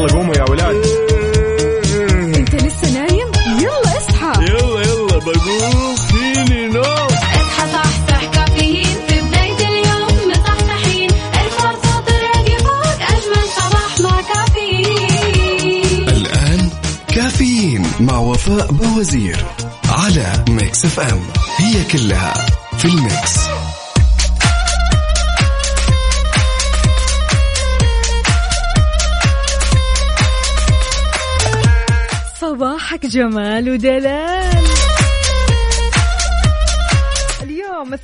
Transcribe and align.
يلا 0.00 0.12
قوموا 0.12 0.34
يا 0.34 0.44
جمال 33.30 33.68
ودلال. 33.68 34.29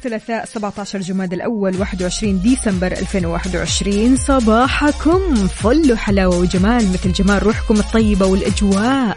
الثلاثاء 0.07 0.45
17 0.45 1.01
جماد 1.01 1.33
الأول 1.33 1.77
21 1.77 2.41
ديسمبر 2.41 2.93
2021 2.93 4.17
صباحكم 4.17 5.35
فل 5.35 5.93
وحلاوة 5.93 6.39
وجمال 6.39 6.93
مثل 6.93 7.13
جمال 7.13 7.43
روحكم 7.43 7.75
الطيبة 7.75 8.27
والأجواء 8.27 9.17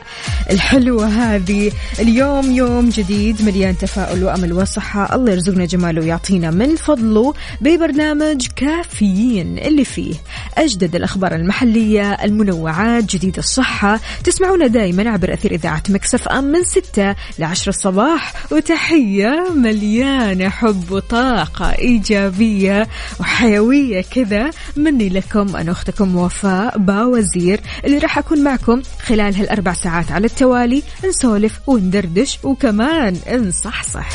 الحلوة 0.49 1.07
هذه. 1.07 1.71
اليوم 1.99 2.51
يوم 2.51 2.89
جديد 2.89 3.41
مليان 3.41 3.77
تفاؤل 3.77 4.23
وأمل 4.23 4.53
وصحة. 4.53 5.15
الله 5.15 5.31
يرزقنا 5.31 5.65
جماله 5.65 6.01
ويعطينا 6.01 6.51
من 6.51 6.75
فضله 6.75 7.33
ببرنامج 7.61 8.47
كافيين 8.55 9.59
اللي 9.59 9.85
فيه 9.85 10.15
أجدد 10.57 10.95
الأخبار 10.95 11.35
المحلية 11.35 12.13
المنوعات 12.13 13.03
جديد 13.03 13.37
الصحة. 13.37 13.99
تسمعونا 14.23 14.67
دائما 14.67 15.09
عبر 15.09 15.33
أثير 15.33 15.51
إذاعة 15.51 15.83
مكسف 15.89 16.27
أم 16.27 16.43
من 16.43 16.63
6 16.63 17.15
ل 17.39 17.43
10 17.43 17.69
الصباح. 17.69 18.51
وتحية 18.51 19.49
مليانة 19.55 20.49
حب 20.49 20.78
وطاقة 20.91 21.71
إيجابية 21.71 22.87
وحيوية 23.19 24.01
كذا. 24.01 24.51
مني 24.75 25.09
لكم 25.09 25.55
أنا 25.55 25.71
أختكم 25.71 26.15
وفاء 26.15 26.77
باوزير 26.77 27.59
اللي 27.85 27.97
راح 27.97 28.17
أكون 28.17 28.43
معكم 28.43 28.81
خلال 29.05 29.35
هالأربع 29.35 29.73
ساعات 29.73 30.11
على 30.11 30.25
التوالي. 30.25 30.83
نسولف 31.05 31.59
وندردش 31.67 32.39
وكمان 32.43 33.17
نصحصح. 33.31 34.09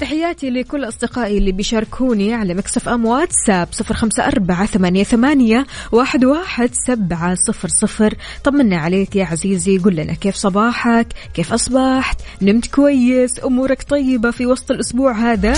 تحياتي 0.00 0.50
لكل 0.50 0.88
أصدقائي 0.88 1.38
اللي 1.38 1.52
بيشاركوني 1.52 2.34
على 2.34 2.54
مكسف 2.54 2.88
أم 2.88 3.06
واتساب 3.06 3.68
صفر 3.70 3.94
خمسة 3.94 4.26
أربعة 4.26 4.66
ثمانية, 4.66 5.04
ثمانية 5.04 5.66
واحد, 5.92 6.24
واحد 6.24 6.70
سبعة 6.86 7.34
صفر 7.34 7.68
صفر. 7.68 8.14
طمنا 8.44 8.76
عليك 8.76 9.16
يا 9.16 9.24
عزيزي 9.24 9.78
قل 9.78 9.96
لنا 9.96 10.12
كيف 10.12 10.34
صباحك؟ 10.34 11.06
كيف 11.34 11.52
أصبحت؟ 11.52 12.20
نمت 12.42 12.66
كويس؟ 12.66 13.44
أمورك 13.44 13.82
طيبة 13.82 14.30
في 14.30 14.46
وسط 14.46 14.70
الأسبوع 14.70 15.12
هذا؟ 15.12 15.54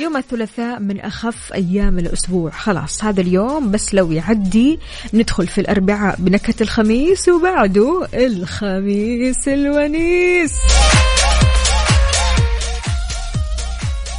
يوم 0.00 0.16
الثلاثاء 0.16 0.80
من 0.80 1.00
أخف 1.00 1.52
أيام 1.52 1.98
الأسبوع. 1.98 2.50
خلاص 2.50 3.04
هذا 3.04 3.20
اليوم 3.20 3.70
بس 3.70 3.94
لو 3.94 4.12
يعدي 4.12 4.78
ندخل 5.14 5.46
في 5.46 5.60
الأربعاء 5.60 6.16
بنكهة 6.18 6.54
الخميس 6.60 7.28
وبعده 7.28 8.08
الخميس 8.14 9.48
الونيس. 9.48 10.54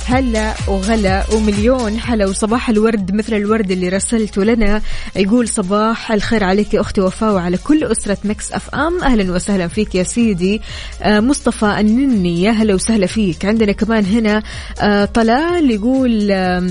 هلا 0.07 0.53
وغلا 0.67 1.23
ومليون 1.33 1.99
حلا 1.99 2.25
وصباح 2.27 2.69
الورد 2.69 3.15
مثل 3.15 3.33
الورد 3.33 3.71
اللي 3.71 3.89
رسلته 3.89 4.43
لنا. 4.43 4.81
يقول 5.15 5.47
صباح 5.49 6.11
الخير 6.11 6.43
عليك 6.43 6.73
يا 6.73 6.81
أختي 6.81 7.01
وفاء 7.01 7.33
وعلى 7.33 7.57
كل 7.57 7.83
أسرة 7.83 8.17
Mix 8.23 8.51
FM. 8.51 9.03
أهلا 9.03 9.33
وسهلا 9.33 9.67
فيك 9.67 9.95
يا 9.95 10.03
سيدي. 10.03 10.61
آه 11.01 11.19
مصطفى 11.19 11.65
النني 11.79 12.41
يا 12.41 12.51
هلا 12.51 12.73
وسهلا 12.73 13.07
فيك. 13.07 13.45
عندنا 13.45 13.71
كمان 13.71 14.05
هنا 14.05 14.43
آه 14.81 15.05
طلال 15.05 15.71
يقول 15.71 16.31
آه 16.31 16.69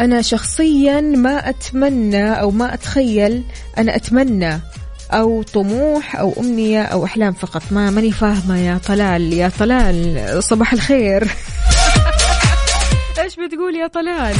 أنا 0.00 0.22
شخصيا 0.22 1.00
ما 1.00 1.48
أتمنى 1.48 2.40
أو 2.40 2.50
ما 2.50 2.74
أتخيل 2.74 3.42
أنا 3.78 3.96
أتمنى 3.96 4.60
أو 5.12 5.42
طموح 5.42 6.16
أو 6.16 6.34
أمنية 6.40 6.82
أو 6.82 7.04
أحلام 7.04 7.32
فقط. 7.32 7.62
ما 7.70 7.90
ماني 7.90 8.10
فاهمة 8.12 8.58
يا 8.58 8.78
طلال. 8.88 9.32
يا 9.32 9.50
طلال 9.58 10.44
صباح 10.44 10.72
الخير. 10.72 11.28
إيش 13.22 13.36
بتقول 13.36 13.76
يا 13.76 13.86
طلال 13.86 14.34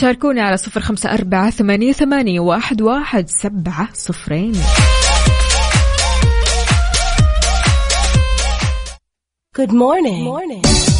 شاركونا 0.00 0.42
على 0.42 0.56
صفر 0.56 0.80
خمسة 0.80 1.14
أربعة 1.14 1.50
ثمانية, 1.50 1.92
ثمانية 1.92 2.40
واحد, 2.40 2.82
واحد 2.82 3.28
سبعة 3.28 3.88
صفرين 3.94 4.52
Good 9.56 9.72
morning. 9.72 10.24
Good 10.24 10.34
morning. 10.34 10.93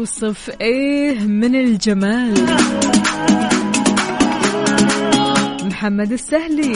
وأوصف 0.08 0.50
إيه 0.62 1.20
من 1.20 1.56
الجمال. 1.56 2.34
محمد 5.64 6.12
السهلي. 6.12 6.74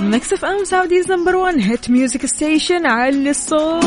Mix 0.00 0.44
FM 0.44 0.64
Saudi's 0.64 1.12
number 1.12 1.36
1 1.36 1.54
hit 1.58 1.90
music 1.90 2.26
station 2.26 2.86
علي 2.86 3.30
الصوت. 3.30 3.84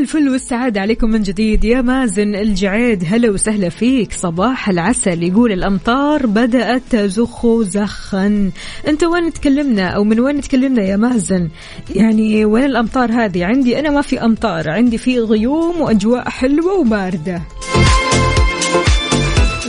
الفل 0.00 0.28
والسعادة 0.28 0.80
عليكم 0.80 1.10
من 1.10 1.22
جديد 1.22 1.64
يا 1.64 1.82
مازن 1.82 2.34
الجعيد. 2.34 3.04
هلا 3.06 3.30
وسهلا 3.30 3.68
فيك. 3.68 4.12
صباح 4.12 4.68
العسل. 4.68 5.22
يقول 5.22 5.52
الأمطار 5.52 6.26
بدأت 6.26 6.82
تزخ 6.90 7.46
زخا. 7.60 8.50
أنت 8.88 9.04
وين 9.04 9.32
تكلمنا 9.32 9.88
أو 9.88 10.04
من 10.04 10.20
وين 10.20 10.40
تكلمنا 10.40 10.82
يا 10.82 10.96
مازن؟ 10.96 11.48
يعني 11.94 12.44
وين 12.44 12.64
الأمطار 12.64 13.12
هذه؟ 13.12 13.44
عندي 13.44 13.78
أنا 13.78 13.90
ما 13.90 14.02
في 14.02 14.24
أمطار. 14.24 14.70
عندي 14.70 14.98
في 14.98 15.18
غيوم 15.18 15.80
وأجواء 15.80 16.28
حلوة 16.28 16.80
وباردة. 16.80 17.42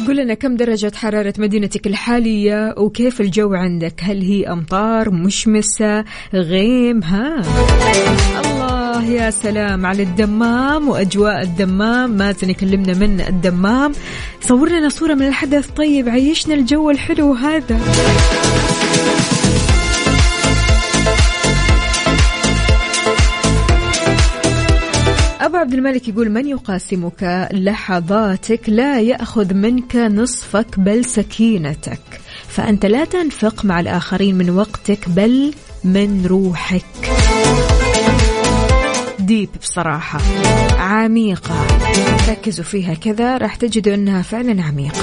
قول 0.07 0.17
لنا 0.17 0.33
كم 0.33 0.55
درجة 0.55 0.91
حرارة 0.95 1.33
مدينتك 1.37 1.87
الحالية 1.87 2.75
وكيف 2.77 3.21
الجو 3.21 3.53
عندك؟ 3.53 3.93
هل 4.03 4.21
هي 4.21 4.47
أمطار 4.47 5.11
مشمسة 5.11 6.05
غيم؟ 6.33 7.03
ها. 7.03 7.41
الله. 8.39 8.60
يا 9.03 9.29
سلام 9.29 9.85
على 9.85 10.03
الدمام 10.03 10.89
وأجواء 10.89 11.41
الدمام. 11.41 12.11
مازن 12.11 12.49
يكلمنا 12.49 12.93
من 12.93 13.21
الدمام. 13.21 13.91
صور 14.41 14.69
لنا 14.69 14.89
صورة 14.89 15.13
من 15.13 15.27
الحدث. 15.27 15.69
طيب 15.69 16.09
عيشنا 16.09 16.53
الجو 16.53 16.89
الحلو 16.89 17.33
هذا. 17.33 17.79
أبو 25.41 25.57
عبد 25.57 25.73
الملك 25.73 26.07
يقول 26.07 26.29
من 26.29 26.47
يقاسمك؟ 26.47 27.49
لحظاتك. 27.53 28.61
لا 28.67 28.99
يأخذ 28.99 29.53
منك 29.53 29.95
نصفك 29.95 30.79
بل 30.79 31.05
سكينتك. 31.05 32.01
فأنت 32.47 32.85
لا 32.85 33.05
تنفق 33.05 33.65
مع 33.65 33.79
الآخرين 33.79 34.35
من 34.35 34.49
وقتك 34.49 35.09
بل 35.09 35.53
من 35.83 36.25
روحك. 36.25 36.85
ديب 39.31 39.49
بصراحة. 39.61 40.19
عميقة. 40.79 41.67
ركزوا 42.29 42.65
فيها 42.65 42.93
كذا 42.93 43.37
راح 43.37 43.55
تجدوا 43.55 43.93
أنها 43.93 44.21
فعلا 44.21 44.63
عميقة. 44.63 45.01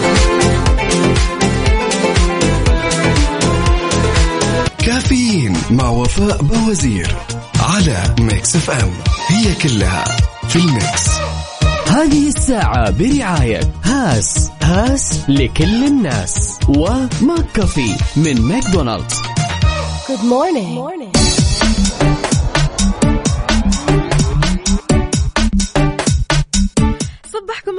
كافيين 4.78 5.56
مع 5.70 5.88
وفاء 5.88 6.42
باوزير 6.42 7.16
على 7.60 8.14
Mix 8.20 8.56
FM. 8.56 8.90
هي 9.28 9.54
كلها 9.54 10.04
في 10.48 10.56
ال 10.56 10.67
Mix. 10.67 11.08
هذه 11.86 12.28
الساعة 12.28 12.90
برعاية 12.90 13.60
هاس. 13.84 14.50
هاس 14.62 15.20
لكل 15.28 15.84
الناس. 15.86 16.58
و 16.68 17.52
McCafé 17.54 17.96
من 18.16 18.40
McDonald's. 18.40 19.14
Good 20.08 20.24
morning. 20.24 20.74
morning. 20.74 21.27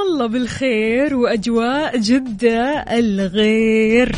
الله 0.02 0.26
بالخير 0.26 1.16
وأجواء 1.16 1.98
جدة 1.98 2.86
الغير. 3.00 4.16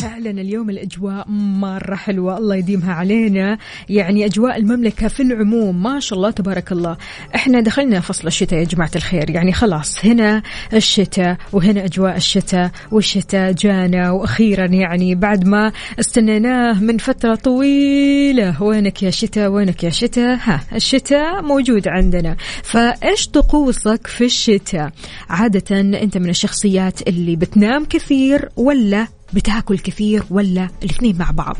فعلا 0.00 0.30
اليوم 0.30 0.70
الأجواء 0.70 1.28
مرة 1.28 1.94
حلوة. 1.94 2.38
الله 2.38 2.56
يديمها 2.56 2.92
علينا. 2.92 3.58
يعني 3.88 4.24
أجواء 4.24 4.56
المملكة 4.56 5.08
في 5.08 5.22
العموم 5.22 5.82
ما 5.82 6.00
شاء 6.00 6.16
الله 6.18 6.30
تبارك 6.30 6.72
الله. 6.72 6.96
إحنا 7.34 7.60
دخلنا 7.60 8.00
فصل 8.00 8.26
الشتاء 8.26 8.58
يا 8.58 8.64
جماعة 8.64 8.90
الخير. 8.96 9.30
يعني 9.30 9.52
خلاص 9.52 10.04
هنا 10.04 10.42
الشتاء 10.72 11.36
وهنا 11.52 11.84
أجواء 11.84 12.16
الشتاء 12.16 12.70
والشتاء 12.92 13.52
جانا 13.52 14.10
وأخيرا 14.10 14.66
يعني 14.66 15.14
بعد 15.14 15.46
ما 15.46 15.72
استنيناه 16.00 16.80
من 16.80 16.98
فترة 16.98 17.34
طويلة. 17.34 18.62
وينك 18.62 19.02
يا 19.02 19.10
شتاء؟ 19.10 19.50
وينك 19.50 19.84
يا 19.84 19.90
شتاء؟ 19.90 20.38
ها 20.42 20.60
الشتاء 20.74 21.42
موجود 21.42 21.88
عندنا. 21.88 22.36
فإيش 22.62 23.28
طقوسك 23.28 24.06
في 24.06 24.24
الشتاء؟ 24.24 24.92
عادة 25.28 25.80
أنت 25.80 26.18
من 26.18 26.28
الشخصيات 26.28 27.08
اللي 27.08 27.36
بتنام 27.36 27.84
كثير 27.84 28.48
ولا 28.56 29.06
بتاكل 29.32 29.78
كثير 29.78 30.22
ولا 30.30 30.68
الاثنين 30.82 31.18
مع 31.18 31.30
بعض؟ 31.30 31.56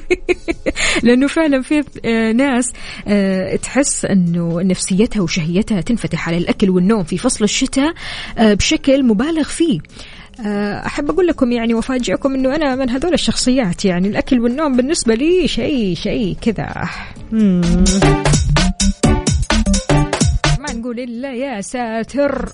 لأنه 1.02 1.26
فعلا 1.26 1.62
في 1.62 1.84
آه، 2.04 2.32
ناس 2.32 2.72
آه، 3.08 3.56
تحس 3.56 4.04
إنه 4.04 4.62
نفسيتها 4.62 5.20
وشهيتها 5.20 5.80
تنفتح 5.80 6.28
على 6.28 6.36
الأكل 6.36 6.70
والنوم 6.70 7.04
في 7.04 7.18
فصل 7.18 7.44
الشتاء 7.44 7.94
آه، 8.38 8.54
بشكل 8.54 9.02
مبالغ 9.02 9.42
فيه. 9.42 9.80
أحب 10.86 11.10
أقول 11.10 11.26
لكم 11.26 11.52
يعني 11.52 11.74
وأفاجئكم 11.74 12.34
إنه 12.34 12.54
أنا 12.54 12.76
من 12.76 12.90
هذول 12.90 13.14
الشخصيات 13.14 13.84
يعني 13.84 14.08
الأكل 14.08 14.40
والنوم 14.40 14.76
بالنسبة 14.76 15.14
لي 15.14 15.48
شيء 15.48 15.94
شيء 15.94 16.36
كذا. 16.40 16.88
ما 20.58 20.72
نقول 20.72 21.00
إلا 21.00 21.34
يا 21.34 21.60
ساتر. 21.60 22.52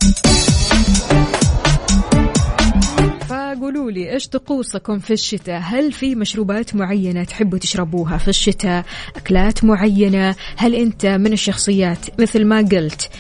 لي 3.90 4.12
إيش 4.12 4.28
طقوسكم 4.28 4.98
في 4.98 5.12
الشتاء؟ 5.12 5.60
هل 5.64 5.92
في 5.92 6.14
مشروبات 6.14 6.74
معينة 6.74 7.24
تحبوا 7.24 7.58
تشربوها 7.58 8.18
في 8.18 8.28
الشتاء؟ 8.28 8.84
أكلات 9.16 9.64
معينة؟ 9.64 10.34
هل 10.56 10.74
أنت 10.74 11.06
من 11.06 11.32
الشخصيات 11.32 12.20
مثل 12.20 12.44
ما 12.44 12.58
قلت 12.58 13.10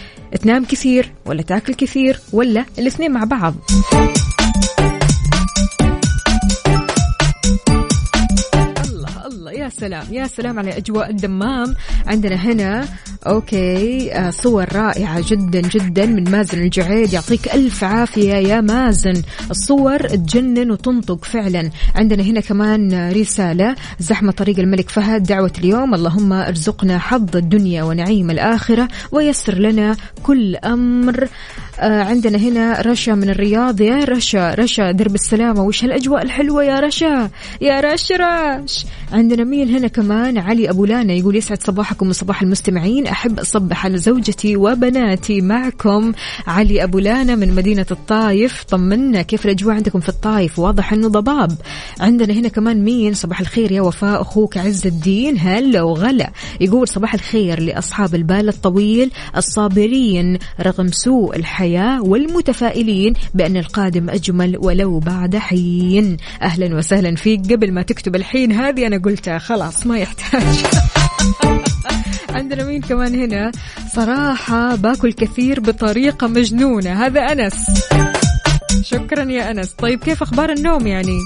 تنام 0.40 0.64
كثير 0.64 1.12
ولا 1.26 1.42
تاكل 1.42 1.74
كثير 1.74 2.20
ولا 2.32 2.64
الإثنين 2.78 3.12
مع 3.12 3.24
بعض؟ 3.24 3.54
يا 9.68 9.72
سلام 9.72 10.06
يا 10.10 10.26
سلام 10.26 10.58
على 10.58 10.76
أجواء 10.76 11.10
الدمام 11.10 11.74
عندنا 12.06 12.36
هنا. 12.36 12.88
أوكي 13.26 14.12
آه، 14.12 14.30
صور 14.30 14.72
رائعة 14.72 15.24
جدا 15.28 15.60
جدا 15.60 16.06
من 16.06 16.30
مازن 16.30 16.58
الجعيد. 16.58 17.12
يعطيك 17.12 17.54
ألف 17.54 17.84
عافية 17.84 18.34
يا 18.34 18.60
مازن. 18.60 19.22
الصور 19.50 19.98
تجنن 19.98 20.70
وتنطق 20.70 21.24
فعلا. 21.24 21.70
عندنا 21.94 22.22
هنا 22.22 22.40
كمان 22.40 23.12
رسالة 23.12 23.76
زحمة 23.98 24.32
طريق 24.32 24.58
الملك 24.58 24.88
فهد 24.88 25.22
دعوة 25.22 25.52
اليوم. 25.58 25.94
اللهم 25.94 26.32
ارزقنا 26.32 26.98
حظ 26.98 27.36
الدنيا 27.36 27.82
ونعيم 27.82 28.30
الآخرة 28.30 28.88
ويسر 29.12 29.54
لنا 29.54 29.96
كل 30.22 30.56
آه 30.56 31.28
عندنا 31.80 32.38
هنا 32.38 32.80
رشا 32.80 33.10
من 33.10 33.30
الرياض. 33.30 33.80
يا 33.80 34.04
رشا 34.04 34.54
رشا 34.54 34.90
درب 34.90 35.14
السلامة. 35.14 35.62
وش 35.62 35.84
هالأجواء 35.84 36.22
الحلوة 36.22 36.64
يا 36.64 36.80
رشا؟ 36.80 37.30
يا 37.60 37.80
رش 37.80 38.12
رش. 38.12 38.86
عندنا 39.12 39.44
مين 39.44 39.68
هنا 39.68 39.88
كمان؟ 39.88 40.38
علي 40.38 40.70
أبو 40.70 40.84
لانا 40.84 41.12
يقول 41.12 41.36
يسعد 41.36 41.62
صباحكم 41.62 42.08
وصباح 42.08 42.42
المستمعين. 42.42 43.06
أحب 43.06 43.40
أصبح 43.40 43.84
على 43.84 43.98
زوجتي 43.98 44.56
وبناتي 44.56 45.40
معكم. 45.40 46.12
علي 46.46 46.84
أبو 46.84 46.98
لانا 46.98 47.34
من 47.34 47.54
مدينة 47.54 47.86
الطايف. 47.90 48.64
طمنا 48.64 49.22
كيف 49.22 49.46
الأجواء 49.46 49.74
عندكم 49.74 50.00
في 50.00 50.08
الطايف؟ 50.08 50.58
واضح 50.58 50.92
أنه 50.92 51.08
ضباب. 51.08 51.52
عندنا 52.00 52.34
هنا 52.34 52.48
كمان 52.48 52.84
مين؟ 52.84 53.14
صباح 53.14 53.40
الخير 53.40 53.72
يا 53.72 53.80
وفاء. 53.80 54.20
أخوك 54.20 54.58
عز 54.58 54.86
الدين. 54.86 55.38
هلا 55.38 55.82
وغلا. 55.82 56.30
يقول 56.60 56.88
صباح 56.88 57.14
الخير 57.14 57.60
لأصحاب 57.60 58.14
البال 58.14 58.48
الطويل 58.48 59.10
الصابرين 59.36 60.38
رغم 60.60 60.88
سوء 60.92 61.36
الحياة. 61.36 61.67
والمتفائلين 62.00 63.14
بأن 63.34 63.56
القادم 63.56 64.10
أجمل 64.10 64.56
ولو 64.58 64.98
بعد 64.98 65.36
حين. 65.36 66.16
أهلا 66.42 66.76
وسهلا 66.76 67.14
فيك. 67.14 67.52
قبل 67.52 67.72
ما 67.72 67.82
تكتب 67.82 68.16
الحين 68.16 68.52
هذه 68.52 68.86
أنا 68.86 68.98
قلتها. 68.98 69.38
خلاص 69.38 69.86
ما 69.86 69.98
يحتاج. 69.98 70.42
عندنا 72.36 72.64
مين 72.64 72.80
كمان 72.80 73.14
هنا. 73.14 73.52
صراحة 73.94 74.74
باكل 74.74 75.12
كثير 75.12 75.60
بطريقة 75.60 76.26
مجنونة. 76.26 77.06
هذا 77.06 77.20
أنس. 77.20 77.66
شكرا 78.82 79.24
يا 79.24 79.50
أنس. 79.50 79.72
طيب 79.72 80.04
كيف 80.04 80.22
أخبار 80.22 80.52
النوم 80.52 80.86
يعني؟ 80.86 81.18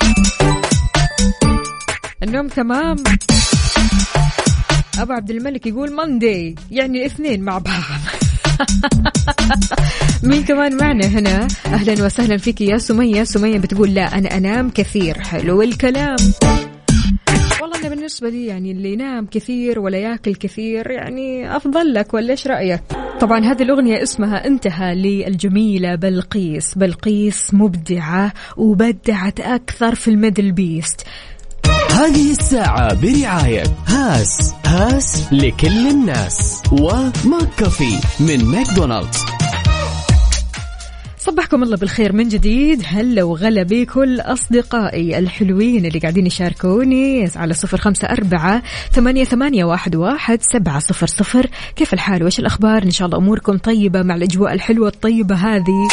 النوم 2.22 2.48
تمام؟ 2.48 2.96
أبو 4.98 5.12
عبد 5.12 5.30
الملك 5.30 5.66
يقول 5.66 5.92
ماندي 5.92 6.54
يعني 6.70 7.06
اثنين 7.06 7.42
مع 7.42 7.58
بعض. 7.58 8.31
مين 10.22 10.44
كمان 10.44 10.76
معنا 10.76 11.06
هنا؟ 11.06 11.48
أهلا 11.66 12.04
وسهلا 12.04 12.36
فيك 12.36 12.60
يا 12.60 12.78
سمية. 12.78 13.24
سمية 13.24 13.58
بتقول 13.58 13.94
لا 13.94 14.18
أنا 14.18 14.36
أنام 14.36 14.70
كثير. 14.70 15.18
حلو 15.18 15.62
الكلام. 15.62 16.16
والله 17.62 17.80
أنا 17.80 17.88
بالنسبة 17.88 18.28
لي 18.28 18.46
يعني 18.46 18.72
اللي 18.72 18.92
ينام 18.92 19.26
كثير 19.26 19.78
ولا 19.78 19.98
ياكل 19.98 20.34
كثير 20.34 20.90
يعني 20.90 21.56
أفضل 21.56 21.94
لك 21.94 22.14
ولا 22.14 22.30
إيش 22.30 22.46
رأيك؟ 22.46 22.82
طبعا 23.20 23.44
هذه 23.44 23.62
الأغنية 23.62 24.02
اسمها 24.02 24.46
انتهى 24.46 24.94
للجميلة 24.94 25.94
بلقيس. 25.94 26.74
بلقيس 26.74 27.54
مبدعة 27.54 28.32
وبدعت 28.56 29.40
أكثر 29.40 29.94
في 29.94 30.08
ال 30.08 30.52
MDLBeast. 30.52 31.00
هذه 31.90 32.30
الساعة 32.30 32.94
برعاية 32.94 33.64
هاس. 33.86 34.54
هاس 34.66 35.32
لكل 35.32 35.88
الناس. 35.88 36.62
و 36.72 37.48
McCafé 37.58 37.98
من 38.20 38.44
ماكدونالدز. 38.44 39.24
صبحكم 41.18 41.62
الله 41.62 41.76
بالخير 41.76 42.12
من 42.12 42.28
جديد. 42.28 42.82
هلا 42.86 43.22
وغلا 43.22 43.62
بكل 43.62 44.20
أصدقائي 44.20 45.18
الحلوين 45.18 45.86
اللي 45.86 45.98
قاعدين 45.98 46.26
يشاركوني 46.26 47.30
على 47.36 47.54
صفر 47.54 47.78
خمسة 47.78 48.08
أربعة 48.08 48.62
ثمانية, 48.92 49.24
ثمانية 49.24 49.64
واحد, 49.64 49.96
واحد 49.96 50.38
سبعة 50.42 50.78
صفر 50.78 51.06
صفر. 51.06 51.46
كيف 51.76 51.94
الحال؟ 51.94 52.22
وإيش 52.22 52.38
الأخبار؟ 52.38 52.82
إن 52.82 52.90
شاء 52.90 53.06
الله 53.06 53.18
أموركم 53.18 53.58
طيبة 53.58 54.02
مع 54.02 54.14
الأجواء 54.14 54.52
الحلوة 54.52 54.88
الطيبة 54.88 55.34
هذه. 55.34 55.88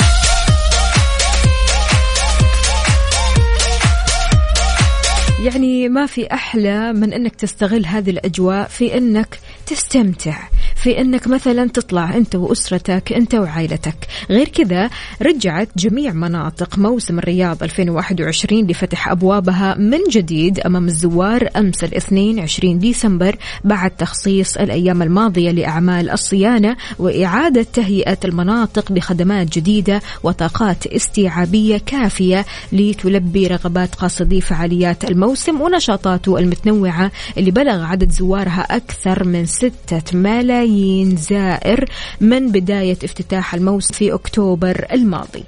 يعني 5.46 5.90
ما 5.90 6.06
في 6.06 6.34
أحلى 6.34 6.94
من 6.94 7.14
أنك 7.14 7.36
تستغل 7.36 7.86
هذه 7.86 8.10
الأجواء 8.10 8.68
في 8.68 8.98
أنك 8.98 9.40
تستمتع. 9.66 10.38
في 10.80 11.02
أنك 11.02 11.28
مثلا 11.28 11.70
تطلع 11.70 12.16
أنت 12.16 12.36
وأسرتك 12.36 13.14
أنت 13.14 13.36
وعائلتك. 13.36 14.08
غير 14.30 14.48
كذا 14.48 14.90
رجعت 15.22 15.70
جميع 15.78 16.14
مناطق 16.14 16.78
موسم 16.78 17.20
الرياض 17.20 17.64
2021 17.64 18.68
لفتح 18.68 19.10
أبوابها 19.10 19.76
من 19.76 20.00
جديد 20.10 20.60
أمام 20.60 20.88
الزوار 20.88 21.50
أمس 21.58 21.84
الاثنين 21.84 22.40
20 22.40 22.80
ديسمبر 22.80 23.36
بعد 23.64 23.92
تخصيص 23.92 24.58
الأيام 24.58 25.02
الماضية 25.02 25.52
لأعمال 25.52 26.10
الصيانة 26.10 26.78
وإعادة 27.00 27.64
تهيئة 27.74 28.18
المناطق 28.26 28.92
بخدمات 28.92 29.48
جديدة 29.58 30.02
وطاقات 30.24 30.88
استيعابية 30.88 31.78
كافية 31.78 32.46
لتلبي 32.72 33.48
رغبات 33.48 33.96
قاصدي 33.96 34.42
فعاليات 34.42 35.12
الموسم 35.12 35.62
ونشاطاته 35.62 36.40
المتنوعة 36.40 37.12
اللي 37.38 37.52
بلغ 37.52 37.84
عدد 37.84 38.12
زوارها 38.12 38.62
أكثر 38.76 39.24
من 39.24 39.46
ستة 39.46 40.18
ملايين 40.18 40.69
زائر 41.16 41.86
من 42.22 42.52
بداية 42.52 42.98
افتتاح 43.04 43.54
الموسم 43.54 43.94
في 43.94 44.14
أكتوبر 44.14 44.86
الماضي. 44.92 45.44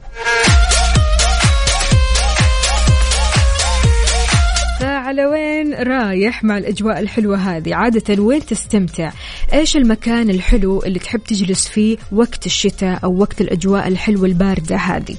فعلى 4.80 5.26
وين 5.26 5.74
رايح 5.74 6.44
مع 6.44 6.58
الأجواء 6.58 7.00
الحلوة 7.00 7.38
هذه؟ 7.38 7.76
عادة 7.76 8.24
وين 8.24 8.46
تستمتع؟ 8.46 9.12
إيش 9.54 9.78
المكان 9.78 10.30
الحلو 10.30 10.84
اللي 10.84 11.00
تحب 11.00 11.24
تجلس 11.24 11.68
فيه 11.68 11.98
وقت 12.12 12.46
الشتاء 12.46 13.00
أو 13.04 13.20
وقت 13.20 13.42
الأجواء 13.42 13.88
الحلوة 13.88 14.26
الباردة 14.26 14.76
هذه؟ 14.76 15.16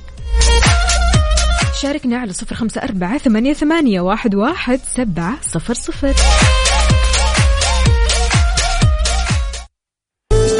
شاركنا 1.80 2.18
على 2.18 2.32
صفر 2.32 2.54
خمسة 2.54 2.82
أربعة 2.82 3.18
ثمانية, 3.18 3.52
ثمانية 3.52 4.00
واحد, 4.00 4.34
واحد 4.34 4.80
سبعة 4.96 5.38
صفر 5.42 5.74
صفر. 5.74 6.14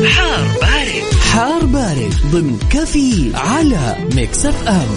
حار 0.06 0.44
بارد. 0.60 1.14
حار 1.32 1.64
بارد 1.64 2.14
ضمن 2.32 2.58
كافيين 2.70 3.30
على 3.34 3.96
Mix 4.14 4.46
FM. 4.46 4.88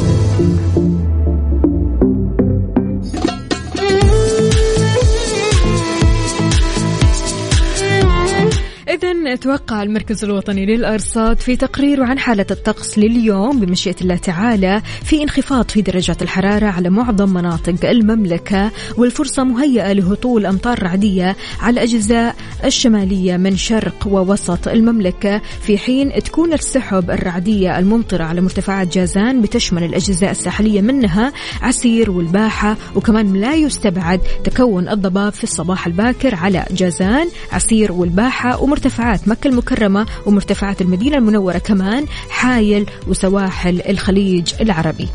إذا 9.26 9.34
أتوقع 9.34 9.84
المركز 9.84 10.24
الوطني 10.24 10.66
للأرصاد 10.66 11.40
في 11.40 11.56
تقريره 11.56 12.06
عن 12.06 12.20
حالة 12.20 12.46
الطقس 12.52 12.98
لليوم 12.98 13.60
بمشيئة 13.60 13.96
الله 14.02 14.16
تعالى 14.16 14.82
في 15.04 15.24
انخفاض 15.24 15.70
في 15.70 15.82
درجات 15.82 16.22
الحرارة 16.22 16.66
على 16.66 16.90
معظم 16.90 17.34
مناطق 17.34 17.90
المملكة 17.90 18.72
والفرصة 18.98 19.44
مهيئة 19.44 19.94
لهطول 19.94 20.46
أمطار 20.46 20.84
رعدية 20.84 21.36
على 21.62 21.74
الأجزاء 21.74 22.36
الشمالية 22.66 23.38
من 23.38 23.58
شرق 23.58 24.08
ووسط 24.08 24.68
المملكة 24.68 25.42
في 25.62 25.78
حين 25.78 26.24
تكون 26.24 26.54
السحب 26.54 27.12
الرعدية 27.12 27.80
الممطرة 27.80 28.24
على 28.24 28.42
مرتفعات 28.42 28.94
جازان 28.94 29.42
بتشمل 29.42 29.84
الأجزاء 29.84 30.32
الساحلية 30.32 30.82
منها 30.82 31.34
عسير 31.62 32.12
والباحة 32.12 32.78
وكمان 32.96 33.34
لا 33.34 33.56
يستبعد 33.56 34.22
تكون 34.44 34.90
الضباب 34.90 35.34
في 35.34 35.44
الصباح 35.44 35.88
الباكر 35.88 36.36
على 36.36 36.66
جازان 36.72 37.28
عسير 37.52 37.92
والباحة 37.92 38.62
ومرتفعات 38.64 39.15
مكة 39.28 39.48
المكرمة 39.48 40.06
ومرتفعات 40.26 40.82
المدينة 40.82 41.18
المنورة 41.18 41.58
كمان 41.58 42.06
حايل 42.30 42.86
وسواحل 43.08 43.82
الخليج 43.90 44.54
العربي. 44.62 45.08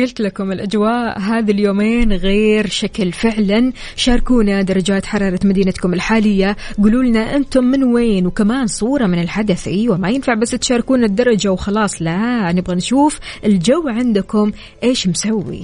قلت 0.00 0.20
لكم 0.20 0.52
الأجواء 0.52 1.20
هذه 1.20 1.50
اليومين 1.50 2.12
غير 2.12 2.66
شكل. 2.66 3.12
فعلا 3.12 3.72
شاركونا 3.96 4.62
درجات 4.62 5.06
حرارة 5.06 5.40
مدينتكم 5.44 5.94
الحالية. 5.94 6.56
قولوا 6.82 7.02
لنا 7.02 7.36
أنتم 7.36 7.64
من 7.64 7.84
وين 7.84 8.26
وكمان 8.26 8.66
صورة 8.66 9.06
من 9.06 9.20
الحدث. 9.22 9.68
أيوة 9.68 9.96
ما 9.96 10.10
ينفع 10.10 10.34
بس 10.34 10.50
تشاركونا 10.50 11.06
الدرجة 11.06 11.52
وخلاص. 11.52 12.02
لا 12.02 12.52
نبغى 12.52 12.76
نشوف 12.76 13.18
الجو 13.44 13.88
عندكم 13.88 14.52
إيش 14.82 15.08
مسوي. 15.08 15.62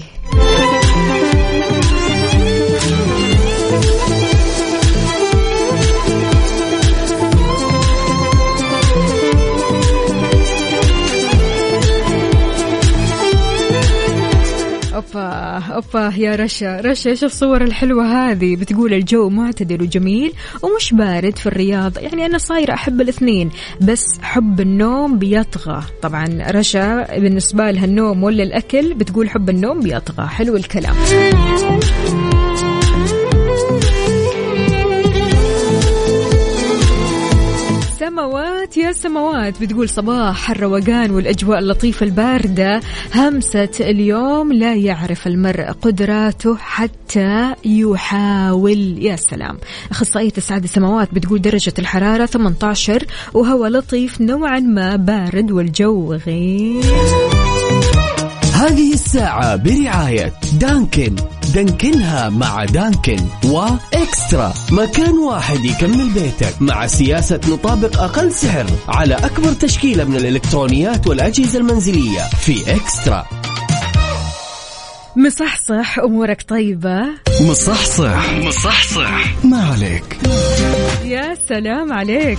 أوبا 15.18 16.12
يا 16.16 16.36
رشا. 16.36 16.80
رشا 16.80 17.10
إيش 17.10 17.24
الصور 17.24 17.62
الحلوة 17.62 18.30
هذه؟ 18.30 18.56
بتقول 18.56 18.94
الجو 18.94 19.28
معتدل 19.28 19.82
وجميل 19.82 20.32
ومش 20.62 20.92
بارد 20.92 21.38
في 21.38 21.46
الرياض. 21.46 21.98
يعني 21.98 22.26
أنا 22.26 22.38
صايرة 22.38 22.74
أحب 22.74 23.00
الاثنين 23.00 23.50
بس 23.80 24.04
حب 24.22 24.60
النوم 24.60 25.18
بيطغى. 25.18 25.82
طبعا 26.02 26.26
رشا 26.50 27.18
بالنسبة 27.18 27.70
لها 27.70 27.84
النوم 27.84 28.22
ولا 28.22 28.42
الأكل 28.42 28.94
بتقول 28.94 29.30
حب 29.30 29.50
النوم 29.50 29.80
بيطغى. 29.80 30.26
حلو 30.26 30.56
الكلام. 30.56 30.94
سماوات 38.66 38.76
يا 38.76 38.92
سماوات 38.92 39.60
بتقول 39.60 39.88
صباح 39.88 40.50
الروقان 40.50 41.10
والأجواء 41.10 41.58
اللطيفة 41.58 42.06
الباردة. 42.06 42.80
همسة 43.14 43.68
اليوم 43.80 44.52
لا 44.52 44.74
يعرف 44.74 45.26
المرء 45.26 45.64
قدراته 45.82 46.56
حتى 46.56 47.54
يحاول. 47.64 48.98
يا 48.98 49.16
سلام. 49.16 49.58
أخصائية 49.90 50.32
السعادة 50.38 50.66
سماوات 50.66 51.14
بتقول 51.14 51.42
درجة 51.42 51.72
الحرارة 51.78 52.26
18 52.26 53.04
وهواء 53.34 53.70
لطيف 53.70 54.20
نوعا 54.20 54.60
ما 54.60 54.96
بارد 54.96 55.50
والجو 55.50 56.14
غير. 56.14 56.82
هذه 58.56 58.92
الساعة 58.92 59.56
برعاية 59.56 60.32
دانكن. 60.52 61.16
دانكنها 61.54 62.28
مع 62.28 62.64
دانكن 62.64 63.18
وإكسترا 63.44 64.54
مكان 64.70 65.18
واحد 65.18 65.64
يكمل 65.64 66.10
بيتك 66.10 66.62
مع 66.62 66.86
سياسة 66.86 67.40
نطابق 67.48 68.00
أقل 68.00 68.32
سعر 68.32 68.66
على 68.88 69.14
أكبر 69.14 69.52
تشكيلة 69.52 70.04
من 70.04 70.16
الإلكترونيات 70.16 71.06
والأجهزة 71.06 71.58
المنزلية 71.58 72.20
في 72.40 72.74
إكسترا. 72.76 73.26
مصحصح 75.16 75.98
أمورك 75.98 76.42
طيبة؟ 76.48 77.02
مصحصح. 77.40 78.32
مصحصح. 78.32 79.44
ما 79.44 79.64
عليك. 79.64 80.18
يا 81.04 81.34
سلام 81.48 81.92
عليك. 81.92 82.38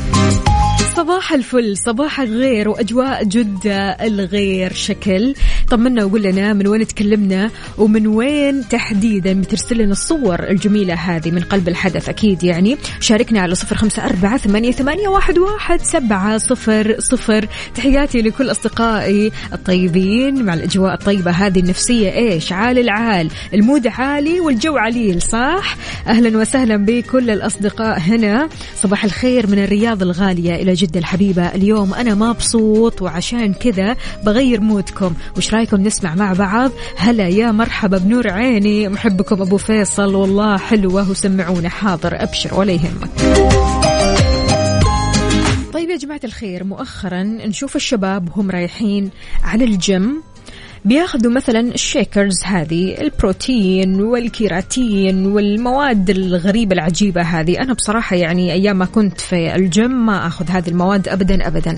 صباح 0.96 1.34
الفل 1.34 1.78
صباح 1.78 2.20
الغير 2.20 2.70
وأجواء 2.70 3.24
جدة 3.24 3.90
الغير 3.90 4.74
شكل. 4.74 5.34
طمنا 5.70 6.06
وقول 6.06 6.22
لنا 6.24 6.54
من 6.54 6.68
وين 6.68 6.88
تكلمنا 6.88 7.52
ومن 7.78 8.08
وين 8.08 8.68
تحديدا 8.70 9.34
بترسل 9.34 9.78
لنا 9.78 9.92
الصور 9.92 10.44
الجميلة 10.44 10.94
هذه 10.94 11.32
من 11.32 11.42
قلب 11.42 11.68
الحدث 11.68 12.10
أكيد 12.10 12.44
يعني. 12.44 12.78
شاركنا 13.00 13.40
على 13.40 13.56
صفر 13.56 13.76
خمسة 13.76 14.06
أربعة 14.06 14.38
ثمانية, 14.38 14.72
ثمانية 14.72 15.08
واحد, 15.08 15.38
واحد 15.38 15.82
سبعة 15.82 16.38
صفر 16.38 16.96
صفر. 17.00 17.48
تحياتي 17.76 18.22
لكل 18.22 18.52
أصدقائي 18.52 19.32
الطيبين 19.54 20.46
مع 20.46 20.54
الأجواء 20.54 20.94
الطيبة 20.94 21.32
هذه 21.32 21.60
النفسية. 21.60 22.12
إيش؟ 22.12 22.52
عال 22.52 22.80
العال. 22.80 23.30
المود 23.54 23.88
عالي 23.88 24.40
والجو 24.40 24.78
عليل 24.78 25.22
صح؟ 25.22 25.76
أهلا 26.08 26.38
وسهلا 26.38 26.78
بكل 26.78 27.30
الأصدقاء 27.30 28.00
هنا. 28.00 28.50
صباح 28.76 29.04
الخير 29.04 29.48
من 29.48 29.64
الرياض 29.64 30.02
الغالية 30.02 30.56
إلى 30.56 30.74
جدة 30.74 31.00
الحبيبة. 31.00 31.48
اليوم 31.48 31.94
أنا 31.94 32.16
مبسوط 32.16 33.02
وعشان 33.02 33.54
كذا 33.54 33.96
بغير 34.24 34.62
mood 34.62 34.91
كم. 34.91 35.14
وش 35.38 35.57
رايكم 35.58 35.82
نسمع 35.82 36.16
مع 36.16 36.34
بعض. 36.34 36.72
هلا 36.98 37.28
يا 37.28 37.52
مرحبا 37.52 37.98
بنور 37.98 38.32
عيني. 38.32 38.90
محبكم 38.90 39.42
أبو 39.42 39.58
فيصل. 39.58 40.16
والله 40.16 40.58
حلوة 40.58 41.12
وسمعونا 41.12 41.70
حاضر 41.70 42.24
أبشر 42.24 42.60
ولا 42.60 42.72
يهمك. 42.72 43.10
طيب 45.74 45.90
يا 45.90 45.98
جماعة 45.98 46.20
الخير 46.24 46.64
مؤخرا 46.64 47.24
نشوف 47.24 47.76
الشباب 47.76 48.30
وهم 48.30 48.52
رايحين 48.52 49.10
على 49.44 49.64
الجيم. 49.64 50.24
بياخذوا 50.86 51.32
مثلا 51.32 51.60
ال 51.60 51.70
shakers 51.70 52.44
هذه 52.46 53.02
البروتين 53.02 54.02
والكرياتين 54.02 55.26
والمواد 55.26 56.10
الغريبة 56.10 56.76
العجيبة 56.76 57.22
هذه. 57.22 57.62
أنا 57.62 57.74
بصراحة 57.74 58.16
يعني 58.16 58.54
أيام 58.54 58.78
ما 58.78 58.86
كنت 58.86 59.22
في 59.22 59.56
الجيم 59.56 60.06
ما 60.06 60.28
أخذ 60.28 60.50
هذه 60.50 60.70
المواد 60.70 61.08
أبدا 61.10 61.48
أبدا. 61.48 61.78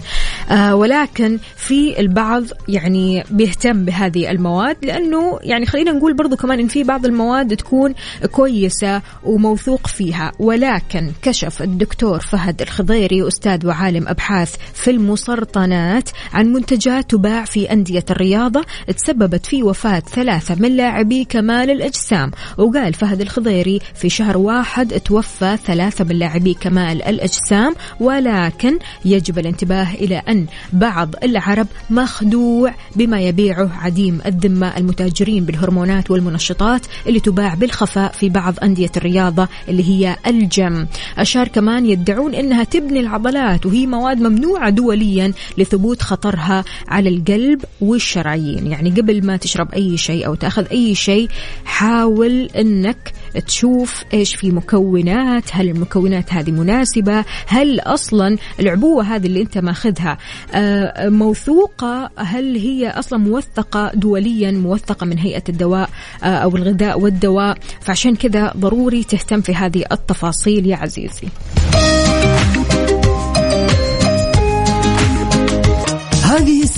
آه 0.51 0.75
ولكن 0.75 1.39
في 1.55 1.99
البعض 1.99 2.43
يعني 2.67 3.23
بيهتم 3.31 3.85
بهذه 3.85 4.31
المواد 4.31 4.77
لأنه 4.85 5.39
يعني 5.43 5.65
خلينا 5.65 5.91
نقول 5.91 6.13
برضو 6.13 6.35
كمان 6.35 6.59
إن 6.59 6.67
في 6.67 6.83
بعض 6.83 7.05
المواد 7.05 7.55
تكون 7.55 7.93
كويسة 8.31 9.01
وموثوق 9.23 9.87
فيها. 9.87 10.31
ولكن 10.39 11.11
كشف 11.21 11.61
الدكتور 11.61 12.19
فهد 12.19 12.61
الخضيري 12.61 13.27
أستاذ 13.27 13.67
وعالم 13.67 14.07
أبحاث 14.07 14.55
في 14.73 14.91
المسرطنات 14.91 16.09
عن 16.33 16.53
منتجات 16.53 17.09
تباع 17.09 17.45
في 17.45 17.71
أندية 17.71 18.05
الرياضة 18.09 18.65
تسببت 18.91 19.45
في 19.45 19.63
وفاة 19.63 19.99
ثلاثة 19.99 20.55
من 20.55 20.75
لاعبي 20.77 21.25
كمال 21.25 21.69
الأجسام. 21.69 22.31
وقال 22.57 22.93
فهد 22.93 23.21
الخضيري 23.21 23.79
في 23.95 24.09
شهر 24.09 24.37
واحد 24.37 24.99
توفى 24.99 25.57
ثلاثة 25.65 26.03
من 26.03 26.15
لاعبي 26.15 26.53
كمال 26.53 27.03
الأجسام 27.03 27.75
ولكن 27.99 28.79
يجب 29.05 29.39
الانتباه 29.39 29.93
إلى 29.93 30.17
أن 30.17 30.45
بعض 30.73 31.15
العرب 31.23 31.67
مخدوع 31.89 32.73
بما 32.95 33.21
يبيعه 33.21 33.71
عديم 33.81 34.19
الذمة 34.25 34.77
المتاجرين 34.77 35.45
بالهرمونات 35.45 36.11
والمنشطات 36.11 36.85
اللي 37.07 37.19
تباع 37.19 37.53
بالخفاء 37.53 38.11
في 38.11 38.29
بعض 38.29 38.53
أندية 38.63 38.91
الرياضة 38.97 39.47
اللي 39.69 39.83
هي 39.89 40.15
الجيم. 40.27 40.87
أشار 41.17 41.47
كمان 41.47 41.85
يدعون 41.85 42.35
أنها 42.35 42.63
تبني 42.63 42.99
العضلات 42.99 43.65
وهي 43.65 43.87
مواد 43.87 44.21
ممنوعة 44.21 44.69
دوليا 44.69 45.33
لثبوت 45.57 46.01
خطرها 46.01 46.63
على 46.87 47.09
القلب 47.09 47.65
والشرايين. 47.81 48.67
يعني 48.67 48.78
قبل 48.87 49.25
ما 49.25 49.37
تشرب 49.37 49.73
أي 49.73 49.97
شيء 49.97 50.27
أو 50.27 50.35
تأخذ 50.35 50.65
أي 50.71 50.95
شيء 50.95 51.29
حاول 51.65 52.49
أنك 52.57 53.13
تشوف 53.47 54.03
إيش 54.13 54.35
في 54.35 54.51
مكونات 54.51 55.43
هل 55.51 55.69
المكونات 55.69 56.33
هذه 56.33 56.51
مناسبة 56.51 57.25
هل 57.47 57.79
أصلا 57.79 58.37
العبوة 58.59 59.03
هذه 59.03 59.27
اللي 59.27 59.41
أنت 59.41 59.57
ماخذها 59.57 60.17
آه، 60.53 61.09
موثوقة 61.09 62.09
هل 62.17 62.55
هي 62.55 62.89
أصلا 62.89 63.19
موثقة 63.19 63.91
دوليا 63.93 64.51
موثقة 64.51 65.05
من 65.05 65.17
هيئة 65.17 65.43
الدواء 65.49 65.89
آه، 66.23 66.25
أو 66.25 66.55
الغذاء 66.55 66.99
والدواء. 66.99 67.57
فعشان 67.81 68.15
كذا 68.15 68.53
ضروري 68.57 69.03
تهتم 69.03 69.41
في 69.41 69.55
هذه 69.55 69.83
التفاصيل 69.91 70.67
يا 70.67 70.75
عزيزي. 70.75 71.27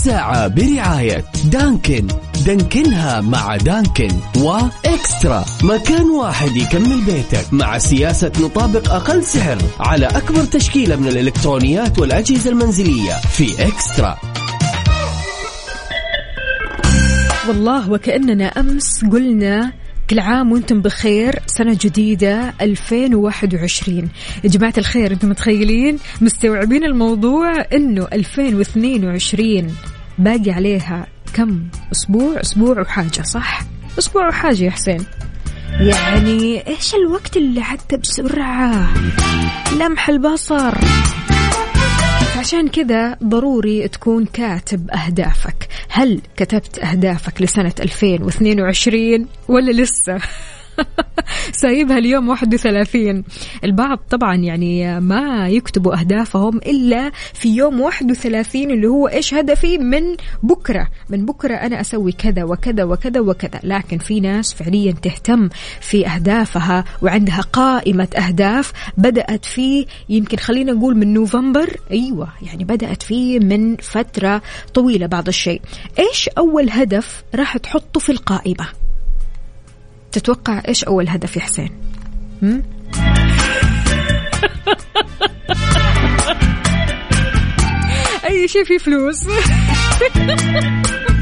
الساعة 0.02 0.48
برعاية 0.48 1.26
دانكن. 1.46 2.08
دانكنها 2.46 3.22
مع 3.22 3.58
دانكن 3.58 4.10
وإكسترا. 4.38 5.46
مكان 5.64 6.10
واحد 6.10 6.58
يكمل 6.58 7.02
بيتك 7.02 7.54
مع 7.54 7.78
سياسة 7.78 8.32
نطابق 8.40 8.94
أقل 8.94 9.24
سعر 9.24 9.58
على 9.80 10.06
أكبر 10.06 10.44
تشكيلة 10.44 10.96
من 10.96 11.08
الإلكترونيات 11.08 12.00
والأجهزة 12.00 12.50
المنزلية 12.50 13.14
في 13.14 13.68
إكسترا. 13.68 14.18
والله 17.48 17.92
وكأننا 17.92 18.46
أمس 18.46 19.06
قلنا 19.12 19.74
كل 20.12 20.20
عام 20.20 20.52
وأنتم 20.52 20.82
بخير. 20.82 21.40
سنة 21.46 21.78
جديدة 21.82 22.54
2021 22.62 24.10
يا 24.44 24.50
جماعة 24.50 24.74
الخير 24.78 25.12
أنتم 25.12 25.30
متخيلين؟ 25.30 26.00
مستوعبين 26.22 26.84
الموضوع 26.84 27.52
إنه 27.74 28.08
2022 28.14 29.76
باقي 30.18 30.52
عليها 30.52 31.08
كم؟ 31.34 31.64
أسبوع؟ 31.92 32.42
أسبوع 32.42 32.82
وحاجة 32.82 33.22
صح؟ 33.22 33.62
أسبوع 34.00 34.28
وحاجة 34.28 34.64
يا 34.64 34.72
حسين. 34.72 35.06
يعني 35.80 36.68
إيش 36.68 36.96
الوقت 36.96 37.38
اللي 37.38 37.62
عدى 37.62 37.98
بسرعة؟ 38.02 38.90
لمح 39.80 40.10
البصر. 40.10 40.74
عشان 42.52 42.68
كذا 42.68 43.18
ضروري 43.24 43.88
تكون 43.88 44.26
كاتب 44.26 44.92
أهدافك 44.92 45.68
هل 45.90 46.22
كتبت 46.38 46.80
أهدافك 46.80 47.42
لسنة 47.42 47.74
2022 47.80 49.28
ولا 49.48 49.72
لسه؟ 49.72 50.20
سايبها 51.62 51.98
اليوم 51.98 52.30
31 52.30 53.24
البعض 53.64 53.98
طبعا 54.10 54.36
يعني 54.36 55.00
ما 55.00 55.50
يكتبوا 55.50 56.00
أهدافهم 56.00 56.58
إلا 56.58 57.12
في 57.34 57.56
يوم 57.56 57.82
31 57.82 58.72
اللي 58.72 58.88
هو 58.88 59.08
إيش 59.08 59.34
هدفي 59.34 59.78
من 59.78 60.16
بكرة. 60.44 60.88
من 61.10 61.26
بكرة 61.26 61.56
أنا 61.56 61.82
أسوي 61.82 62.12
كذا 62.12 62.44
وكذا 62.44 62.84
وكذا 62.84 63.20
وكذا. 63.20 63.60
لكن 63.64 63.98
في 63.98 64.20
ناس 64.20 64.54
فعليا 64.54 64.92
تهتم 64.92 65.50
في 65.82 66.08
أهدافها 66.08 66.84
وعندها 67.02 67.42
قائمة 67.42 68.08
أهداف 68.18 68.74
بدأت 68.98 69.46
فيه 69.46 69.86
يمكن 70.10 70.38
خلينا 70.38 70.72
نقول 70.72 70.98
من 70.98 71.14
نوفمبر. 71.14 71.78
أيوة 71.92 72.28
يعني 72.42 72.64
بدأت 72.64 73.04
فيه 73.04 73.40
من 73.40 73.76
فترة 73.76 74.42
طويلة 74.74 75.06
بعض 75.06 75.28
الشيء. 75.28 75.62
إيش 76.00 76.30
أول 76.38 76.70
هدف 76.70 77.24
راح 77.36 77.58
تحطه 77.58 78.00
في 78.00 78.12
القائمة؟ 78.12 78.91
تتوقع 80.12 80.62
إيش 80.68 80.84
أول 80.84 81.10
هدف 81.10 81.36
يا 81.36 81.42
حسين؟ 81.42 81.70
أي 88.30 88.48
شيء 88.48 88.64
فيه 88.64 88.78
فلوس 88.78 89.28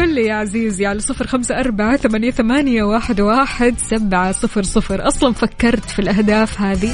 قل 0.00 0.14
لي 0.14 0.24
يا 0.26 0.34
عزيزي 0.34 0.86
على 0.86 1.00
صفر 1.00 1.26
خمسة 1.26 1.60
أربعة 1.60 1.96
ثمانية, 1.96 2.30
ثمانية 2.30 2.82
واحد, 2.82 3.20
واحد 3.20 3.74
سبعة 3.90 4.32
صفر 4.32 4.62
صفر. 4.62 5.08
أصلا 5.08 5.32
فكرت 5.32 5.84
في 5.84 5.98
الأهداف 5.98 6.60
هذه. 6.60 6.92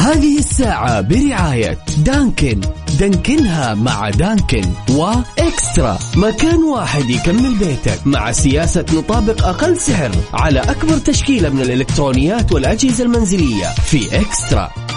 هذه 0.00 0.38
الساعة 0.38 1.00
برعاية 1.00 1.78
Dunkin'. 2.04 2.60
دانكنها 3.00 3.74
مع 3.74 4.10
Dunkin' 4.10 4.62
و 4.90 5.08
eXtra 5.08 5.98
مكان 6.16 6.62
واحد 6.62 7.10
يكمل 7.10 7.54
بيتك 7.58 8.06
مع 8.06 8.32
سياسة 8.32 8.84
نطابق 8.94 9.46
أقل 9.46 9.76
سعر 9.76 10.10
على 10.34 10.60
أكبر 10.60 10.98
تشكيلة 10.98 11.50
من 11.50 11.60
الإلكترونيات 11.60 12.52
والأجهزة 12.52 13.04
المنزلية 13.04 13.66
في 13.66 14.20
eXtra. 14.20 14.87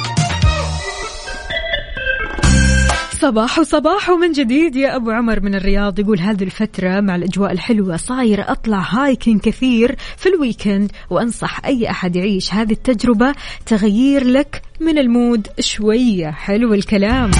صباح 3.21 3.59
وصباح 3.59 4.09
من 4.09 4.31
جديد 4.31 4.75
يا 4.75 4.95
أبو 4.95 5.11
عمر 5.11 5.39
من 5.39 5.55
الرياض. 5.55 5.99
يقول 5.99 6.19
هذه 6.19 6.43
الفترة 6.43 6.99
مع 6.99 7.15
الأجواء 7.15 7.51
الحلوة 7.51 7.97
صاير 7.97 8.51
أطلع 8.51 8.79
hiking 8.79 9.41
كثير 9.41 9.95
في 10.17 10.29
ال 10.29 10.37
weekend 10.37 10.91
وأنصح 11.09 11.65
أي 11.65 11.89
أحد 11.89 12.15
يعيش 12.15 12.53
هذه 12.53 12.71
التجربة. 12.71 13.33
تغيير 13.65 14.23
لك 14.23 14.61
من 14.79 14.97
ال 14.97 15.07
mood 15.07 15.47
شوية. 15.59 16.31
حلو 16.31 16.73
الكلام. 16.73 17.31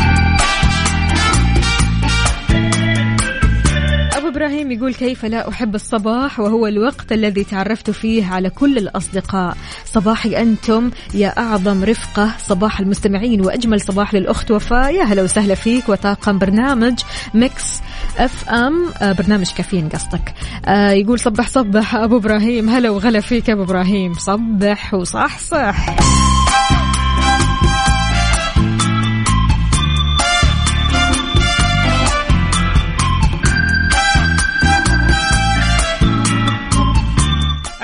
إبراهيم 4.41 4.71
يقول 4.71 4.93
كيف 4.93 5.25
لا 5.25 5.49
أحب 5.49 5.75
الصباح 5.75 6.39
وهو 6.39 6.67
الوقت 6.67 7.11
الذي 7.11 7.43
تعرفت 7.43 7.89
فيه 7.89 8.25
على 8.25 8.49
كل 8.49 8.77
الأصدقاء. 8.77 9.57
صباحي 9.85 10.41
أنتم 10.41 10.91
يا 11.13 11.27
أعظم 11.37 11.83
رفقة 11.83 12.31
صباح 12.39 12.79
المستمعين 12.79 13.45
وأجمل 13.45 13.81
صباح 13.81 14.13
للأخت 14.13 14.51
وفاء 14.51 14.93
يا 14.93 15.03
هلا 15.03 15.21
وسهلا 15.23 15.55
فيك 15.55 15.89
وطاقم 15.89 16.39
برنامج 16.39 16.99
Mix 17.33 17.79
FM 18.17 18.89
آه، 19.01 19.11
برنامج 19.11 19.51
كافيين 19.57 19.89
قصدك. 19.89 20.33
آه، 20.65 20.91
يقول 20.91 21.19
صبح 21.19 21.47
صبح 21.47 21.95
أبو 21.95 22.17
إبراهيم. 22.17 22.69
هلا 22.69 22.89
وغلا 22.89 23.19
فيك 23.19 23.49
أبو 23.49 23.63
إبراهيم. 23.63 24.13
صبح 24.13 24.93
وصح 24.93 25.39
صح. 25.39 25.95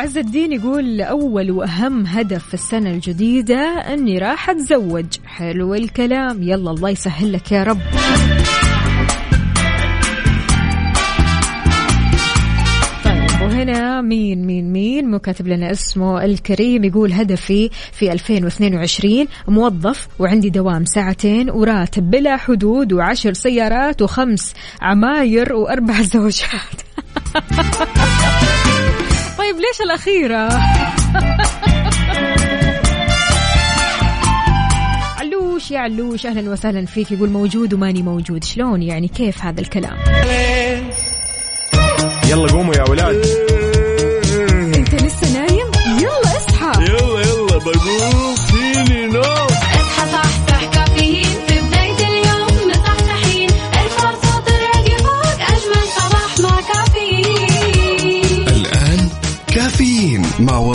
عز 0.08 0.18
الدين 0.18 0.54
يقول 0.54 1.02
أول 1.02 1.52
وأهم 1.52 2.06
هدف 2.06 2.48
في 2.48 2.54
السنة 2.54 2.90
الجديدة 2.92 3.60
أني 3.94 4.18
راح 4.18 4.50
أتزوج. 4.50 5.06
حلو 5.26 5.76
الكلام. 5.76 6.44
يلا 6.44 6.72
الله 6.72 6.90
يسهل 6.90 7.34
لك 7.34 7.52
يا 7.52 7.64
رب. 7.64 7.80
طيب 13.06 13.42
وهنا 13.42 14.02
مين 14.02 14.46
مين 14.46 14.74
مين 14.74 15.12
مو 15.12 15.20
كاتب 15.20 15.48
لنا 15.48 15.72
اسمه 15.72 16.26
الكريم 16.26 16.84
يقول 16.84 17.14
هدفي 17.14 17.70
في 17.92 18.12
2022 18.12 19.28
موظف 19.48 20.08
وعندي 20.20 20.50
دوام 20.50 20.86
ساعتين 20.86 21.50
وراتب 21.50 22.10
بلا 22.12 22.38
حدود 22.38 22.94
وعشر 22.94 23.34
سيارات 23.34 24.02
وخمس 24.02 24.54
عماير 24.82 25.54
وأربع 25.54 26.02
زوجات. 26.14 26.82
طيب 29.48 29.56
ليش 29.56 29.82
الأخيرة؟ 29.82 30.50
علوش 35.20 35.72
يا 35.72 35.80
علوش 35.80 36.26
أهلا 36.26 36.50
وسهلا 36.52 36.86
فيك. 36.86 37.12
يقول 37.12 37.30
موجود 37.30 37.74
وماني 37.74 38.04
موجود. 38.04 38.44
شلون 38.44 38.84
يعني؟ 38.84 39.08
كيف 39.08 39.42
هذا 39.42 39.62
الكلام؟ 39.62 39.98
يلا 42.30 42.52
قوموا 42.52 42.76
يا 42.76 42.90
ولاد. 42.90 43.26
انت 44.76 44.96
لسه 44.96 45.34
نايم؟ 45.34 45.68
يلا 46.00 46.38
اصحى. 46.38 46.72
يلا 46.84 47.22
يلا 47.22 47.58
بقوم 47.58 48.17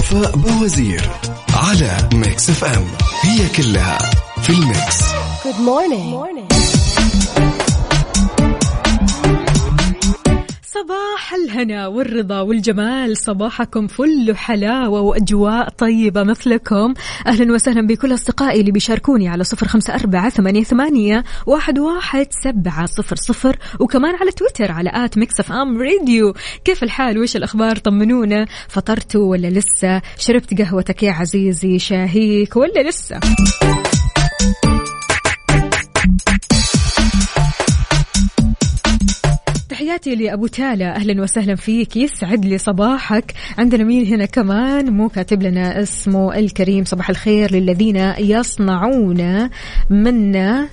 وفاء 0.03 0.37
باوزير 0.37 1.11
على 1.55 2.09
Mix 2.15 2.51
FM 2.51 2.87
هي 3.23 3.49
كلها 3.49 3.99
في 4.43 4.51
ال 4.51 4.64
Mix 4.64 5.03
Good 5.45 5.59
morning. 5.59 6.11
Morning. 6.15 6.42
صباح 10.83 11.35
الهنا 11.35 11.87
والرضا 11.87 12.41
والجمال. 12.41 13.17
صباحكم 13.17 13.87
فل 13.87 14.37
حلاوة 14.37 15.01
وأجواء 15.01 15.69
طيبة 15.69 16.23
مثلكم. 16.23 16.95
أهلا 17.27 17.55
وسهلا 17.55 17.87
بكل 17.87 18.15
أصدقائي 18.15 18.61
اللي 18.61 18.71
بيشاركوني 18.71 19.29
على 19.29 19.45
صفر 19.45 19.69
خمسة 19.69 19.95
أربعة 19.95 20.31
ثمانية, 20.31 20.63
ثمانية 20.65 21.25
واحد, 21.47 21.79
واحد 21.79 22.27
سبعة 22.45 22.87
صفر 22.87 23.17
صفر. 23.17 23.57
وكمان 23.81 24.15
على 24.15 24.31
تويتر 24.31 24.73
على 24.73 24.91
at 24.95 25.19
Mix 25.19 25.41
FM 25.41 25.79
Radio. 25.79 26.35
كيف 26.65 26.83
الحال؟ 26.83 27.19
وش 27.19 27.37
الأخبار؟ 27.37 27.77
طمنونا. 27.77 28.47
فطرتوا 28.69 29.31
ولا 29.31 29.49
لسه؟ 29.49 30.03
شربت 30.19 30.61
قهوتك 30.61 31.03
يا 31.03 31.13
عزيزي 31.13 31.79
شاهيك 31.79 32.57
ولا 32.57 32.89
لسه؟ 32.89 33.21
تحياتي 39.83 40.15
لأبو 40.15 40.47
تالا. 40.47 40.97
أهلا 40.97 41.23
وسهلا 41.23 41.55
فيك. 41.55 41.97
يسعد 41.97 42.45
لي 42.45 42.59
صباحك. 42.59 43.33
عندنا 43.59 43.85
مين 43.85 44.07
هنا 44.07 44.27
كمان؟ 44.27 44.91
مو 44.91 45.09
كاتب 45.09 45.43
لنا 45.43 45.83
اسمه 45.83 46.39
الكريم. 46.39 46.85
صباح 46.85 47.11
الخير 47.11 47.53
للذين 47.53 47.97
يصنعون 48.19 49.51
منا 49.91 50.69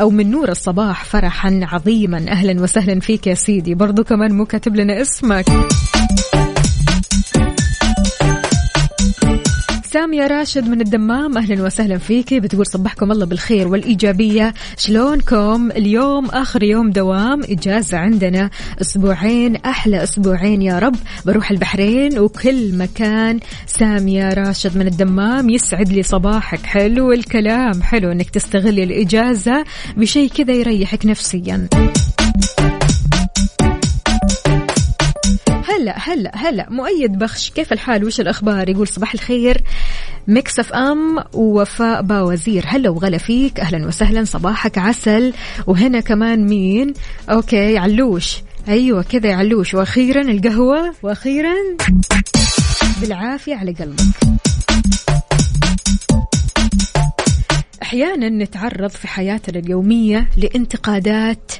أو 0.00 0.10
من 0.10 0.30
نور 0.30 0.48
الصباح 0.48 1.04
فرحا 1.04 1.60
عظيما. 1.62 2.28
أهلا 2.28 2.62
وسهلا 2.62 3.00
فيك 3.00 3.26
يا 3.26 3.34
سيدي. 3.34 3.74
برضو 3.74 4.04
كمان 4.04 4.32
مو 4.32 4.44
كاتب 4.44 4.76
لنا 4.76 5.00
اسمك. 5.00 5.46
سامية 9.96 10.26
راشد 10.26 10.68
من 10.68 10.80
الدمام. 10.80 11.38
أهلا 11.38 11.62
وسهلا 11.62 11.98
فيكي. 11.98 12.40
بتقول 12.40 12.66
صبحكم 12.66 13.12
الله 13.12 13.26
بالخير. 13.26 13.68
والإيجابية 13.68 14.54
شلونكم؟ 14.76 15.70
اليوم 15.70 16.26
آخر 16.26 16.62
يوم 16.62 16.90
دوام. 16.90 17.42
إجازة 17.42 17.98
عندنا. 17.98 18.50
أسبوعين. 18.80 19.56
أحلى 19.56 20.02
أسبوعين 20.02 20.62
يا 20.62 20.78
رب. 20.78 20.96
بروح 21.26 21.50
البحرين 21.50 22.18
وكل 22.18 22.78
مكان. 22.78 23.40
سامية 23.66 24.34
راشد 24.34 24.78
من 24.78 24.86
الدمام. 24.86 25.50
يسعد 25.50 25.88
لي 25.88 26.02
صباحك. 26.02 26.66
حلو 26.66 27.12
الكلام. 27.12 27.82
حلو 27.82 28.12
أنك 28.12 28.30
تستغلي 28.30 28.84
الإجازة 28.84 29.64
بشيء 29.96 30.28
كذا 30.28 30.52
يريحك 30.52 31.06
نفسيا. 31.06 31.68
هلا 35.90 35.98
هلا 36.08 36.30
هلا. 36.34 36.66
مؤيد 36.70 37.18
بخش. 37.18 37.50
كيف 37.50 37.72
الحال؟ 37.72 38.04
وش 38.04 38.20
الأخبار؟ 38.20 38.68
يقول 38.68 38.88
صباح 38.88 39.14
الخير. 39.14 39.62
Mix 40.28 40.58
FM 40.58 41.24
ووفاء 41.34 42.02
باوزير. 42.02 42.64
هلا 42.66 42.90
وغلا 42.90 43.18
فيك. 43.18 43.60
أهلا 43.60 43.86
وسهلا. 43.86 44.24
صباحك 44.24 44.78
عسل. 44.78 45.32
وهنا 45.66 46.00
كمان 46.00 46.46
مين؟ 46.46 46.94
okay 47.30 47.78
علوش. 47.78 48.36
أيوه 48.68 49.02
كذا 49.02 49.34
علوش. 49.34 49.74
وأخيرا 49.74 50.22
القهوة. 50.22 50.94
وأخيرا 51.02 51.54
بالعافية 53.00 53.54
على 53.54 53.72
قلبك. 53.72 54.02
أحيانا 57.82 58.28
نتعرض 58.28 58.90
في 58.90 59.08
حياتنا 59.08 59.58
اليومية 59.58 60.28
لانتقادات 60.36 61.52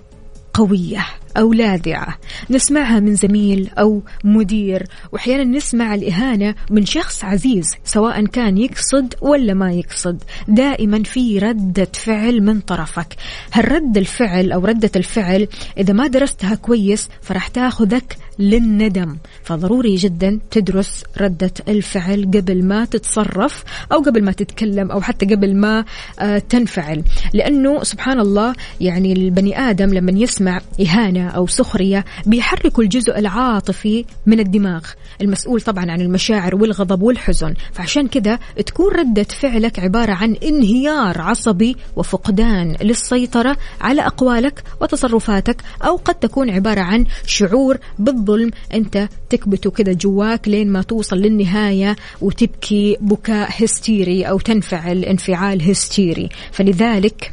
قوية 0.57 1.07
أو 1.37 1.53
لاذعة. 1.53 2.19
نسمعها 2.51 3.01
من 3.01 3.15
زميل 3.15 3.71
أو 3.79 4.03
مدير. 4.25 4.87
وأحيانا 5.13 5.45
نسمع 5.45 5.95
الإهانة 5.95 6.55
من 6.71 6.87
شخص 6.87 7.25
عزيز 7.25 7.67
سواء 7.85 8.27
كان 8.27 8.59
يقصد 8.59 9.15
ولا 9.21 9.55
ما 9.55 9.73
يقصد. 9.73 10.23
دائما 10.49 11.03
في 11.03 11.39
ردة 11.39 11.89
فعل 11.95 12.41
من 12.41 12.61
طرفك. 12.61 13.17
هالرد 13.53 13.97
الفعل 13.97 14.53
أو 14.53 14.65
ردة 14.65 14.91
الفعل 14.97 15.49
إذا 15.79 15.93
ما 15.93 16.07
درستها 16.07 16.55
كويس 16.55 17.09
فراح 17.23 17.49
تاخذك 17.49 18.17
للندم. 18.39 19.17
فضروري 19.45 19.95
جدا 19.95 20.39
تدرس 20.51 21.05
ردة 21.21 21.53
الفعل 21.69 22.31
قبل 22.35 22.65
ما 22.65 22.85
تتصرف 22.85 23.65
أو 23.93 23.99
قبل 23.99 24.25
ما 24.25 24.33
تتكلم 24.33 24.91
أو 24.91 25.01
حتى 25.01 25.27
قبل 25.27 25.57
ما 25.57 25.85
آه، 26.19 26.39
تنفعل. 26.39 27.03
لأنه 27.35 27.83
سبحان 27.83 28.21
الله 28.21 28.55
يعني 28.81 29.13
البني 29.13 29.59
آدم 29.71 29.95
لما 29.95 30.13
يسمع 30.13 30.61
إهانة 30.81 31.29
أو 31.29 31.47
سخرية 31.47 32.05
بيحركوا 32.27 32.85
الجزء 32.85 33.19
العاطفي 33.19 34.05
من 34.27 34.41
الدماغ 34.41 34.85
المسؤول 35.21 35.61
طبعا 35.61 35.91
عن 35.91 36.01
المشاعر 36.01 36.57
والغضب 36.57 37.03
والحزن. 37.03 37.55
فعشان 37.73 38.09
كذا 38.09 38.39
تكون 38.67 38.93
ردة 38.93 39.23
فعلك 39.23 39.79
عبارة 39.79 40.13
عن 40.13 40.35
انهيار 40.43 41.21
عصبي 41.21 41.77
وفقدان 41.97 42.77
للسيطرة 42.83 43.57
على 43.81 44.07
أقوالك 44.07 44.63
وتصرفاتك 44.81 45.63
أو 45.83 45.97
قد 45.97 46.15
تكون 46.15 46.51
عبارة 46.51 46.81
عن 46.81 47.05
شعور 47.27 47.79
بالظلم 48.27 48.51
أنت 48.75 49.09
تكبته 49.31 49.71
كذا 49.71 49.93
جواك 49.93 50.49
لين 50.49 50.69
ما 50.69 50.83
توصل 50.83 51.17
للنهاية 51.17 51.97
وتبكي 52.21 52.97
بكاء 53.01 53.65
هستيري 53.65 54.25
أو 54.25 54.39
تنفعل 54.39 55.05
انفعال 55.05 55.71
هستيري 55.71 56.29
فلذلك 56.53 57.31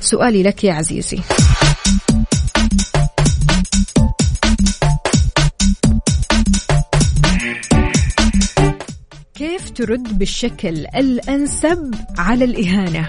سؤالي 0.00 0.42
لك 0.42 0.64
يا 0.64 0.72
عزيزي 0.72 1.18
كيف 9.34 9.70
ترد 9.70 10.18
بالشكل 10.18 10.86
الأنسب 10.96 11.94
على 12.18 12.44
الإهانة؟ 12.44 13.08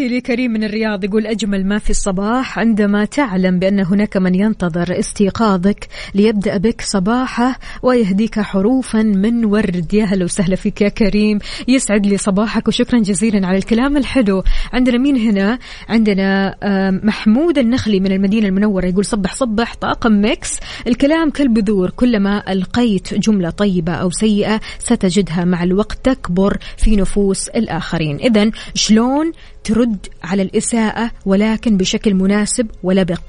تحياتي 0.00 0.18
لكريم 0.18 0.50
من 0.50 0.64
الرياض 0.64 1.04
يقول 1.04 1.26
أجمل 1.26 1.66
ما 1.66 1.78
في 1.78 1.90
الصباح 1.90 2.58
عندما 2.58 3.04
تعلم 3.04 3.58
بأن 3.58 3.80
هناك 3.80 4.16
من 4.16 4.34
ينتظر 4.34 4.98
استيقاظك 4.98 5.88
ليبدأ 6.14 6.56
بك 6.56 6.80
صباحه 6.80 7.58
ويهديك 7.82 8.40
حروفا 8.40 9.02
من 9.02 9.44
ورد. 9.44 9.94
يا 9.94 10.04
هلا 10.04 10.24
وسهلا 10.24 10.56
فيك 10.56 10.80
يا 10.80 10.88
كريم. 10.88 11.38
يسعد 11.68 12.06
لي 12.06 12.16
صباحك 12.16 12.68
وشكرا 12.68 12.98
جزيلا 12.98 13.46
على 13.46 13.58
الكلام 13.58 13.96
الحلو. 13.96 14.42
عندنا 14.72 14.98
مين 14.98 15.16
هنا؟ 15.16 15.58
عندنا 15.88 16.56
آم، 16.62 17.00
محمود 17.04 17.58
النخلي 17.58 18.00
من 18.00 18.12
المدينة 18.12 18.48
المنورة 18.48 18.86
يقول 18.86 19.04
صبح 19.04 19.34
صبح 19.34 19.74
طاقم 19.74 20.12
ميكس. 20.12 20.58
الكلام 20.86 21.30
كالبذور. 21.30 21.90
كلما 21.90 22.52
ألقيت 22.52 23.14
جملة 23.14 23.50
طيبة 23.50 23.92
أو 23.92 24.10
سيئة 24.10 24.60
ستجدها 24.78 25.44
مع 25.44 25.62
الوقت 25.62 25.98
تكبر 26.04 26.58
في 26.76 26.96
نفوس 26.96 27.48
الآخرين. 27.48 28.16
إذا 28.16 28.50
شلون 28.74 29.32
ترد 29.64 30.06
على 30.22 30.42
الإساءة 30.42 31.10
ولكن 31.26 31.76
بشكل 31.76 32.14
مناسب 32.14 32.66
ولبق 32.82 33.20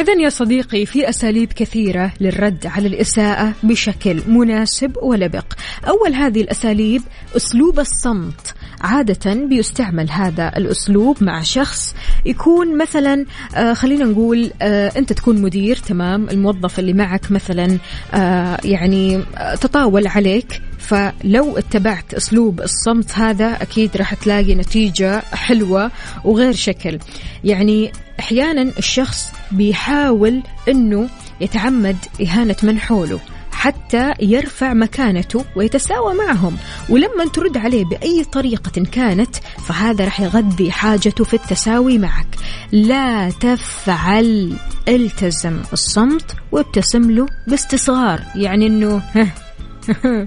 إذا 0.00 0.12
يا 0.12 0.28
صديقي 0.28 0.86
في 0.86 1.08
أساليب 1.08 1.52
كثيرة 1.52 2.12
للرد 2.20 2.66
على 2.66 2.88
الإساءة 2.88 3.54
بشكل 3.62 4.22
مناسب 4.28 4.96
ولبق. 5.02 5.44
أول 5.88 6.14
هذه 6.14 6.40
الأساليب 6.40 7.02
أسلوب 7.36 7.80
الصمت. 7.80 8.54
عادة 8.80 9.34
بيستعمل 9.34 10.10
هذا 10.10 10.52
الأسلوب 10.56 11.16
مع 11.24 11.42
شخص 11.42 11.94
يكون 12.26 12.78
مثلا 12.78 13.24
آه 13.54 13.72
خلينا 13.72 14.04
نقول 14.04 14.50
آه 14.62 14.92
أنت 14.96 15.12
تكون 15.12 15.42
مدير 15.42 15.76
تمام؟ 15.76 16.28
الموظف 16.28 16.78
اللي 16.78 16.92
معك 16.92 17.32
مثلا 17.32 17.78
آه 18.14 18.58
يعني 18.64 19.22
تطاول 19.60 20.06
عليك. 20.06 20.62
فلو 20.78 21.58
اتبعت 21.58 22.14
أسلوب 22.14 22.60
الصمت 22.60 23.12
هذا 23.12 23.62
أكيد 23.62 23.96
راح 23.96 24.14
تلاقي 24.14 24.54
نتيجة 24.54 25.20
حلوة 25.32 25.90
وغير 26.24 26.52
شكل. 26.52 26.98
يعني 27.44 27.92
أحيانا 28.20 28.62
الشخص 28.78 29.32
بيحاول 29.52 30.42
أنه 30.68 31.08
يتعمد 31.40 31.96
إهانة 32.22 32.56
من 32.62 32.78
حوله. 32.78 33.20
حتى 33.60 34.14
يرفع 34.20 34.74
مكانته 34.74 35.44
ويتساوى 35.56 36.14
معهم. 36.14 36.56
ولما 36.88 37.24
ترد 37.32 37.56
عليه 37.56 37.84
بأي 37.84 38.24
طريقة 38.24 38.84
كانت 38.92 39.36
فهذا 39.36 40.04
رح 40.04 40.20
يغذي 40.20 40.72
حاجته 40.72 41.24
في 41.24 41.34
التساوي 41.34 41.98
معك. 41.98 42.26
لا 42.72 43.30
تفعل. 43.30 44.56
التزم 44.88 45.62
الصمت 45.72 46.36
وابتسم 46.52 47.10
له 47.10 47.26
باستصغار. 47.46 48.22
يعني 48.34 48.66
إنه 48.66 49.02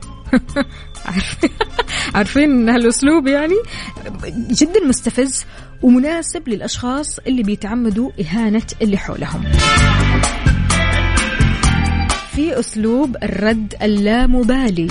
عارفين 2.16 2.70
هالأسلوب 2.70 3.28
يعني؟ 3.28 3.56
جدا 4.50 4.86
مستفز 4.86 5.46
ومناسب 5.82 6.50
للأشخاص 6.50 7.20
اللي 7.20 7.44
بيتعمدوا 7.44 8.12
إهانة 8.22 8.68
اللي 8.82 8.98
حولهم. 8.98 9.44
في 12.36 12.60
أسلوب 12.60 13.16
الرد 13.24 13.76
اللامبالي. 13.82 14.88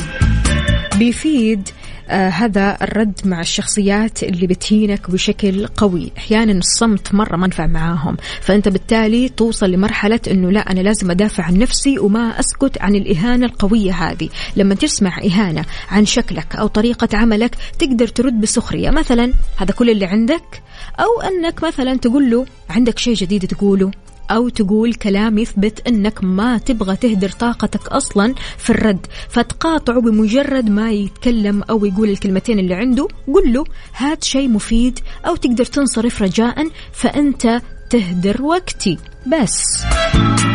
بيفيد 0.98 1.68
آه 2.08 2.28
هذا 2.28 2.78
الرد 2.82 3.20
مع 3.24 3.40
الشخصيات 3.40 4.22
اللي 4.22 4.46
بتهينك 4.46 5.10
بشكل 5.10 5.66
قوي. 5.66 6.12
أحيانا 6.18 6.52
الصمت 6.52 7.14
مرة 7.14 7.36
ما 7.36 7.46
نفع 7.46 7.66
معاهم. 7.66 8.16
فأنت 8.40 8.68
بالتالي 8.68 9.28
توصل 9.28 9.70
لمرحلة 9.70 10.20
إنه 10.30 10.50
لا 10.50 10.60
أنا 10.72 10.80
لازم 10.80 11.10
أدافع 11.10 11.44
عن 11.44 11.58
نفسي 11.58 11.98
وما 11.98 12.40
أسكت 12.40 12.80
عن 12.80 12.94
الإهانة 12.94 13.46
القوية 13.46 13.92
هذه. 13.92 14.28
لما 14.56 14.74
تسمع 14.74 15.18
إهانة 15.18 15.64
عن 15.90 16.06
شكلك 16.06 16.56
أو 16.56 16.66
طريقة 16.66 17.08
عملك 17.16 17.56
تقدر 17.78 18.08
ترد 18.08 18.40
بسخرية. 18.40 18.90
مثلا 18.90 19.32
هذا 19.56 19.72
كل 19.72 19.90
اللي 19.90 20.06
عندك؟ 20.06 20.62
أو 21.00 21.20
أنك 21.20 21.64
مثلا 21.64 21.96
تقول 21.96 22.30
له 22.30 22.46
عندك 22.70 22.98
شيء 22.98 23.14
جديد 23.14 23.46
تقوله؟ 23.46 23.90
أو 24.32 24.48
تقول 24.48 24.94
كلام 24.94 25.38
يثبت 25.38 25.88
أنك 25.88 26.24
ما 26.24 26.58
تبغى 26.58 26.96
تهدر 26.96 27.28
طاقتك 27.28 27.88
أصلا 27.88 28.34
في 28.58 28.70
الرد. 28.70 29.06
فتقاطعه 29.28 30.00
بمجرد 30.00 30.70
ما 30.70 30.90
يتكلم 30.90 31.62
أو 31.62 31.84
يقول 31.84 32.08
الكلمتين 32.08 32.58
اللي 32.58 32.74
عنده. 32.74 33.08
قل 33.34 33.52
له 33.52 33.64
هات 33.96 34.24
شيء 34.24 34.48
مفيد 34.48 34.98
أو 35.26 35.36
تقدر 35.36 35.64
تنصرف 35.64 36.22
رجاء 36.22 36.68
فأنت 36.92 37.60
تهدر 37.90 38.42
وقتي. 38.42 38.98
بس. 39.26 39.82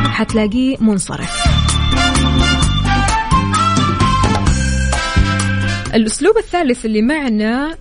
حتلاقيه 0.06 0.78
منصرف. 0.80 1.48
الأسلوب 5.94 6.38
الثالث 6.38 6.86
اللي 6.86 7.02
معنا 7.02 7.78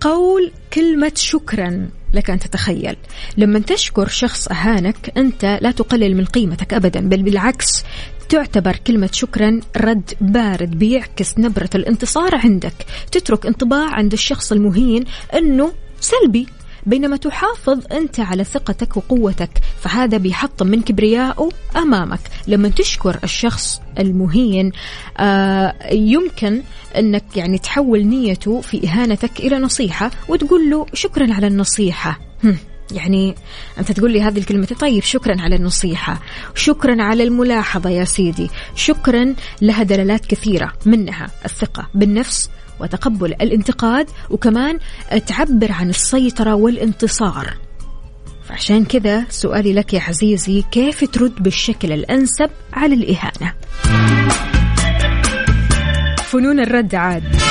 قول 0.00 0.52
كلمة 0.72 1.12
شكرا. 1.16 1.88
لك 2.14 2.30
أن 2.30 2.38
تتخيل. 2.38 2.96
لما 3.36 3.58
تشكر 3.58 4.08
شخص 4.08 4.48
أهانك 4.48 5.12
أنت 5.16 5.58
لا 5.62 5.70
تقلل 5.70 6.16
من 6.16 6.24
قيمتك 6.24 6.74
أبدا 6.74 7.00
بل 7.00 7.22
بالعكس 7.22 7.84
تعتبر 8.28 8.76
كلمة 8.76 9.10
شكرا 9.12 9.60
رد 9.76 10.10
بارد 10.20 10.70
بيعكس 10.70 11.38
نبرة 11.38 11.70
الانتصار 11.74 12.34
عندك. 12.34 12.86
تترك 13.12 13.46
انطباع 13.46 13.94
عند 13.94 14.12
الشخص 14.12 14.52
المهين 14.52 15.04
أنه 15.34 15.72
سلبي. 16.00 16.46
بينما 16.86 17.16
تحافظ 17.16 17.80
أنت 17.92 18.20
على 18.20 18.44
ثقتك 18.44 18.96
وقوتك 18.96 19.50
فهذا 19.80 20.16
بيحطم 20.16 20.66
من 20.66 20.82
كبريائه 20.82 21.48
أمامك. 21.76 22.20
لما 22.46 22.68
تشكر 22.68 23.18
الشخص 23.24 23.80
المهين 23.98 24.72
آه 25.18 25.74
يمكن 25.92 26.62
أنك 26.98 27.24
يعني 27.36 27.58
تحول 27.58 28.06
نيته 28.06 28.60
في 28.60 28.88
إهانتك 28.88 29.40
إلى 29.40 29.58
نصيحة 29.58 30.10
وتقول 30.28 30.70
له 30.70 30.86
شكرا 30.94 31.34
على 31.34 31.46
النصيحة. 31.46 32.20
يعني 32.92 33.34
أنت 33.78 33.92
تقول 33.92 34.12
لي 34.12 34.22
هذه 34.22 34.38
الكلمة 34.38 34.66
طيب 34.66 35.02
شكرا 35.02 35.40
على 35.40 35.56
النصيحة. 35.56 36.20
شكرا 36.54 37.02
على 37.02 37.22
الملاحظة 37.22 37.90
يا 37.90 38.04
سيدي. 38.04 38.50
شكرا 38.74 39.34
لها 39.62 39.82
دلالات 39.82 40.26
كثيرة 40.26 40.72
منها 40.86 41.30
الثقة 41.44 41.88
بالنفس 41.94 42.50
وتقبل 42.80 43.32
الانتقاد 43.32 44.06
وكمان 44.30 44.78
تعبر 45.26 45.72
عن 45.72 45.90
السيطرة 45.90 46.54
والانتصار. 46.54 47.54
فعشان 48.48 48.84
كذا 48.84 49.24
سؤالي 49.30 49.72
لك 49.72 49.94
يا 49.94 50.00
عزيزي 50.00 50.64
كيف 50.70 51.04
ترد 51.10 51.42
بالشكل 51.42 51.92
الأنسب 51.92 52.50
على 52.72 52.94
الإهانة؟ 52.94 53.54
فنون 56.16 56.60
الرد 56.60 56.94
عاد. 56.94 57.41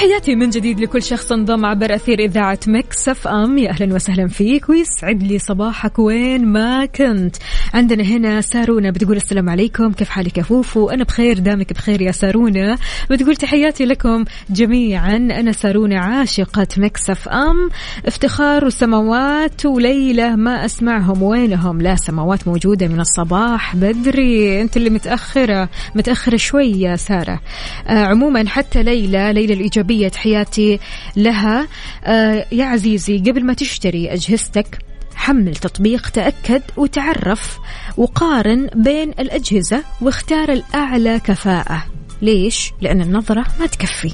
تحياتي 0.00 0.34
من 0.34 0.50
جديد 0.50 0.80
لكل 0.80 1.02
شخص 1.02 1.32
انضم 1.32 1.66
عبر 1.66 1.94
أثير 1.94 2.18
إذاعة 2.18 2.58
Mix 2.66 3.08
FM. 3.08 3.58
يا 3.58 3.70
أهلا 3.70 3.94
وسهلا 3.94 4.28
فيك 4.28 4.68
ويسعد 4.68 5.22
لي 5.22 5.38
صباحك. 5.38 5.98
وين 5.98 6.46
ما 6.46 6.86
كنت. 6.86 7.36
عندنا 7.74 8.04
هنا 8.04 8.40
سارونا 8.40 8.90
بتقول 8.90 9.16
السلام 9.16 9.48
عليكم. 9.50 9.92
كيف 9.92 10.08
حالك 10.08 10.38
يا 10.38 10.42
فوفو؟ 10.42 10.88
أنا 10.90 11.04
بخير 11.04 11.38
دامك 11.38 11.72
بخير 11.72 12.02
يا 12.02 12.12
سارونا. 12.12 12.76
بتقول 13.10 13.36
تحياتي 13.36 13.84
لكم 13.84 14.24
جميعا. 14.50 15.16
أنا 15.16 15.52
سارونا 15.52 16.00
عاشقة 16.00 16.66
Mix 16.76 17.10
FM. 17.10 17.70
افتخار 18.06 18.64
وسماوات 18.64 19.66
وليلى 19.66 20.36
ما 20.36 20.64
أسمعهم 20.64 21.22
وينهم. 21.22 21.80
لا 21.80 21.96
سماوات 21.96 22.48
موجودة 22.48 22.88
من 22.88 23.00
الصباح 23.00 23.76
بدري. 23.76 24.62
أنت 24.62 24.76
اللي 24.76 24.90
متأخرة. 24.90 25.68
متأخرة 25.94 26.36
شوي 26.36 26.70
يا 26.70 26.96
سارة. 26.96 27.40
آه 27.86 28.04
عموما 28.04 28.48
حتى 28.48 28.82
ليلى 28.82 29.32
ليلى 29.32 29.54
الإيجابية 29.54 29.89
تحياتي 30.08 30.78
لها. 31.16 31.68
آه 32.04 32.46
يا 32.52 32.64
عزيزي 32.64 33.18
قبل 33.18 33.44
ما 33.44 33.54
تشتري 33.54 34.12
أجهزتك 34.12 34.78
حمل 35.14 35.56
تطبيق 35.56 36.08
تأكد 36.08 36.62
وتعرف 36.76 37.58
وقارن 37.96 38.66
بين 38.74 39.10
الأجهزة 39.10 39.84
واختار 40.00 40.52
الأعلى 40.52 41.20
كفاءة. 41.20 41.84
ليش؟ 42.22 42.72
لأن 42.80 43.00
النظرة 43.00 43.46
ما 43.60 43.66
تكفي. 43.66 44.12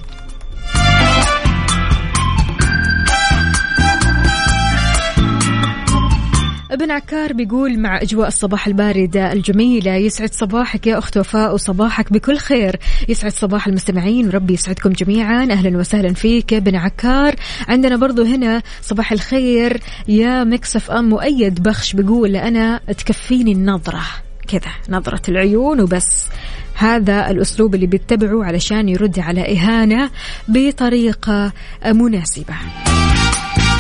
ابن 6.77 6.91
عكار 6.91 7.33
بيقول 7.33 7.79
مع 7.79 8.03
أجواء 8.03 8.29
الصباح 8.29 8.67
الباردة 8.67 9.33
الجميلة 9.33 9.95
يسعد 9.95 10.33
صباحك 10.33 10.87
يا 10.87 10.99
أخت 10.99 11.17
وفاء 11.17 11.55
وصباحك 11.55 12.13
بكل 12.13 12.37
خير. 12.37 12.77
يسعد 13.09 13.33
صباح 13.33 13.67
المستمعين 13.67 14.29
وربي 14.29 14.55
يسعدكم 14.55 14.91
جميعا. 14.91 15.43
أهلا 15.51 15.79
وسهلا 15.79 16.15
فيك 16.15 16.53
يا 16.53 16.59
ابن 16.59 16.77
عكار. 16.77 17.35
عندنا 17.69 17.97
برضو 17.97 18.23
هنا 18.23 18.63
صباح 18.83 19.13
الخير 19.13 19.81
يا 20.09 20.45
Mix 20.45 20.91
FM 20.91 21.09
مؤيد 21.09 21.63
بخش 21.63 21.93
بيقول 21.93 22.37
أنا 22.37 22.79
تكفيني 22.79 23.53
النظرة. 23.53 24.03
كذا 24.49 24.73
نظرة 24.89 25.23
العيون 25.29 25.81
وبس. 25.81 26.27
هذا 26.75 27.31
الأسلوب 27.31 27.75
اللي 27.75 27.87
بيتبعه 27.87 28.45
علشان 28.45 28.89
يرد 28.89 29.19
على 29.19 29.57
إهانة 29.57 30.11
بطريقة 30.49 31.53
مناسبة. 31.87 32.55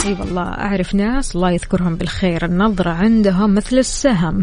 اي 0.07 0.11
أيوة 0.11 0.21
والله 0.21 0.43
أعرف 0.43 0.95
ناس 0.95 1.37
الله 1.37 1.51
يذكرهم 1.51 1.97
بالخير. 1.97 2.45
النظرة 2.45 2.91
عندهم 2.91 3.55
مثل 3.55 3.79
السهم. 3.79 4.43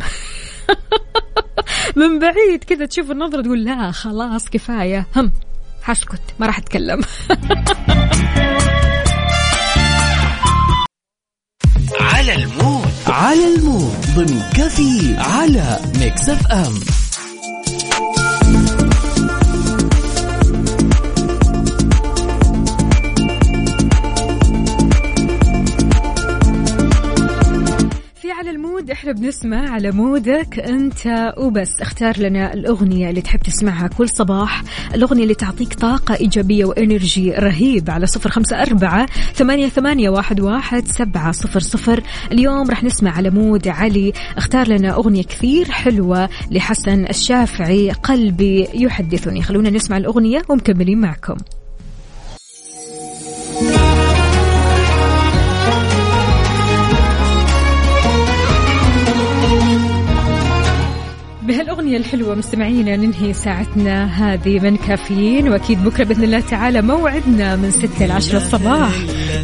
من 2.00 2.20
بعيد 2.20 2.64
كذا 2.64 2.86
تشوف 2.86 3.12
النظرة 3.12 3.42
تقول 3.42 3.64
لا 3.64 3.92
خلاص 3.92 4.50
كفاية. 4.50 5.08
هم 5.16 5.32
حسكت 5.84 6.22
ما 6.40 6.48
راح 6.48 6.58
أتكلم. 6.58 7.02
على 12.02 12.36
ال 12.36 12.47
mood 12.47 12.94
على 13.08 13.56
ال 13.56 13.64
mood 13.64 13.96
ضمن 14.16 14.42
كفي 14.54 15.16
على 15.18 15.80
Mix 16.00 16.30
FM. 16.30 17.03
إحنا 29.04 29.14
بنسمع 29.14 29.70
على 29.70 29.92
mood 29.92 30.46
ك 30.46 30.60
أنت 30.60 31.34
وبس. 31.38 31.82
اختار 31.82 32.20
لنا 32.20 32.54
الأغنية 32.54 33.10
اللي 33.10 33.22
تحب 33.22 33.40
تسمعها 33.40 33.88
كل 33.88 34.10
صباح. 34.10 34.64
الأغنية 34.96 35.24
اللي 35.24 35.34
تعطيك 35.34 35.74
طاقة 35.74 36.16
إيجابية 36.16 36.66
وإنرجي 36.66 37.32
رهيب 37.32 37.90
على 37.90 38.08
صفر 38.08 38.30
خمسة 38.30 38.62
أربعة 38.62 39.06
ثمانية, 39.34 39.68
ثمانية 39.68 40.10
واحد, 40.10 40.40
واحد 40.40 40.88
سبعة 40.88 41.32
صفر 41.32 41.60
صفر. 41.60 42.04
اليوم 42.32 42.70
راح 42.70 42.84
نسمع 42.84 43.12
على 43.12 43.30
مود 43.30 43.68
علي. 43.68 44.14
اختار 44.38 44.68
لنا 44.68 44.94
أغنية 44.94 45.24
كثير 45.24 45.72
حلوة 45.72 46.30
لحسن 46.52 47.06
الشافعي. 47.06 47.92
قلبي 47.92 48.68
يحدثني. 48.74 49.42
خلونا 49.42 49.70
نسمع 49.70 49.98
الأغنية 49.98 50.42
ومكملين 50.50 51.02
معكم. 51.02 51.36
بهالأغنية 61.48 61.74
الأغنية 61.84 61.98
الحلوة 61.98 62.36
مستمعينا 62.36 62.96
ننهي 62.96 63.34
ساعتنا 63.34 64.06
هذه 64.06 64.60
من 64.60 64.78
كافيين 64.78 65.50
وأكيد 65.50 65.84
بكرة 65.84 66.04
بإذن 66.04 66.24
الله 66.24 66.40
تعالى 66.40 66.82
موعدنا 66.82 67.56
من 67.56 67.72
6 67.72 68.06
ل 68.06 68.12
10 68.12 68.38
الصباح. 68.38 68.94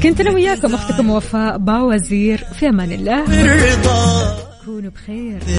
كنت 0.03 0.21
أنا 0.21 0.31
وياكم 0.31 0.73
أختكم 0.73 1.09
وفاء 1.09 1.57
باوزير 1.57 2.37
في 2.37 2.69
أمان 2.69 2.91
الله. 2.91 3.25
كونوا 4.65 4.91
بخير. 4.91 5.39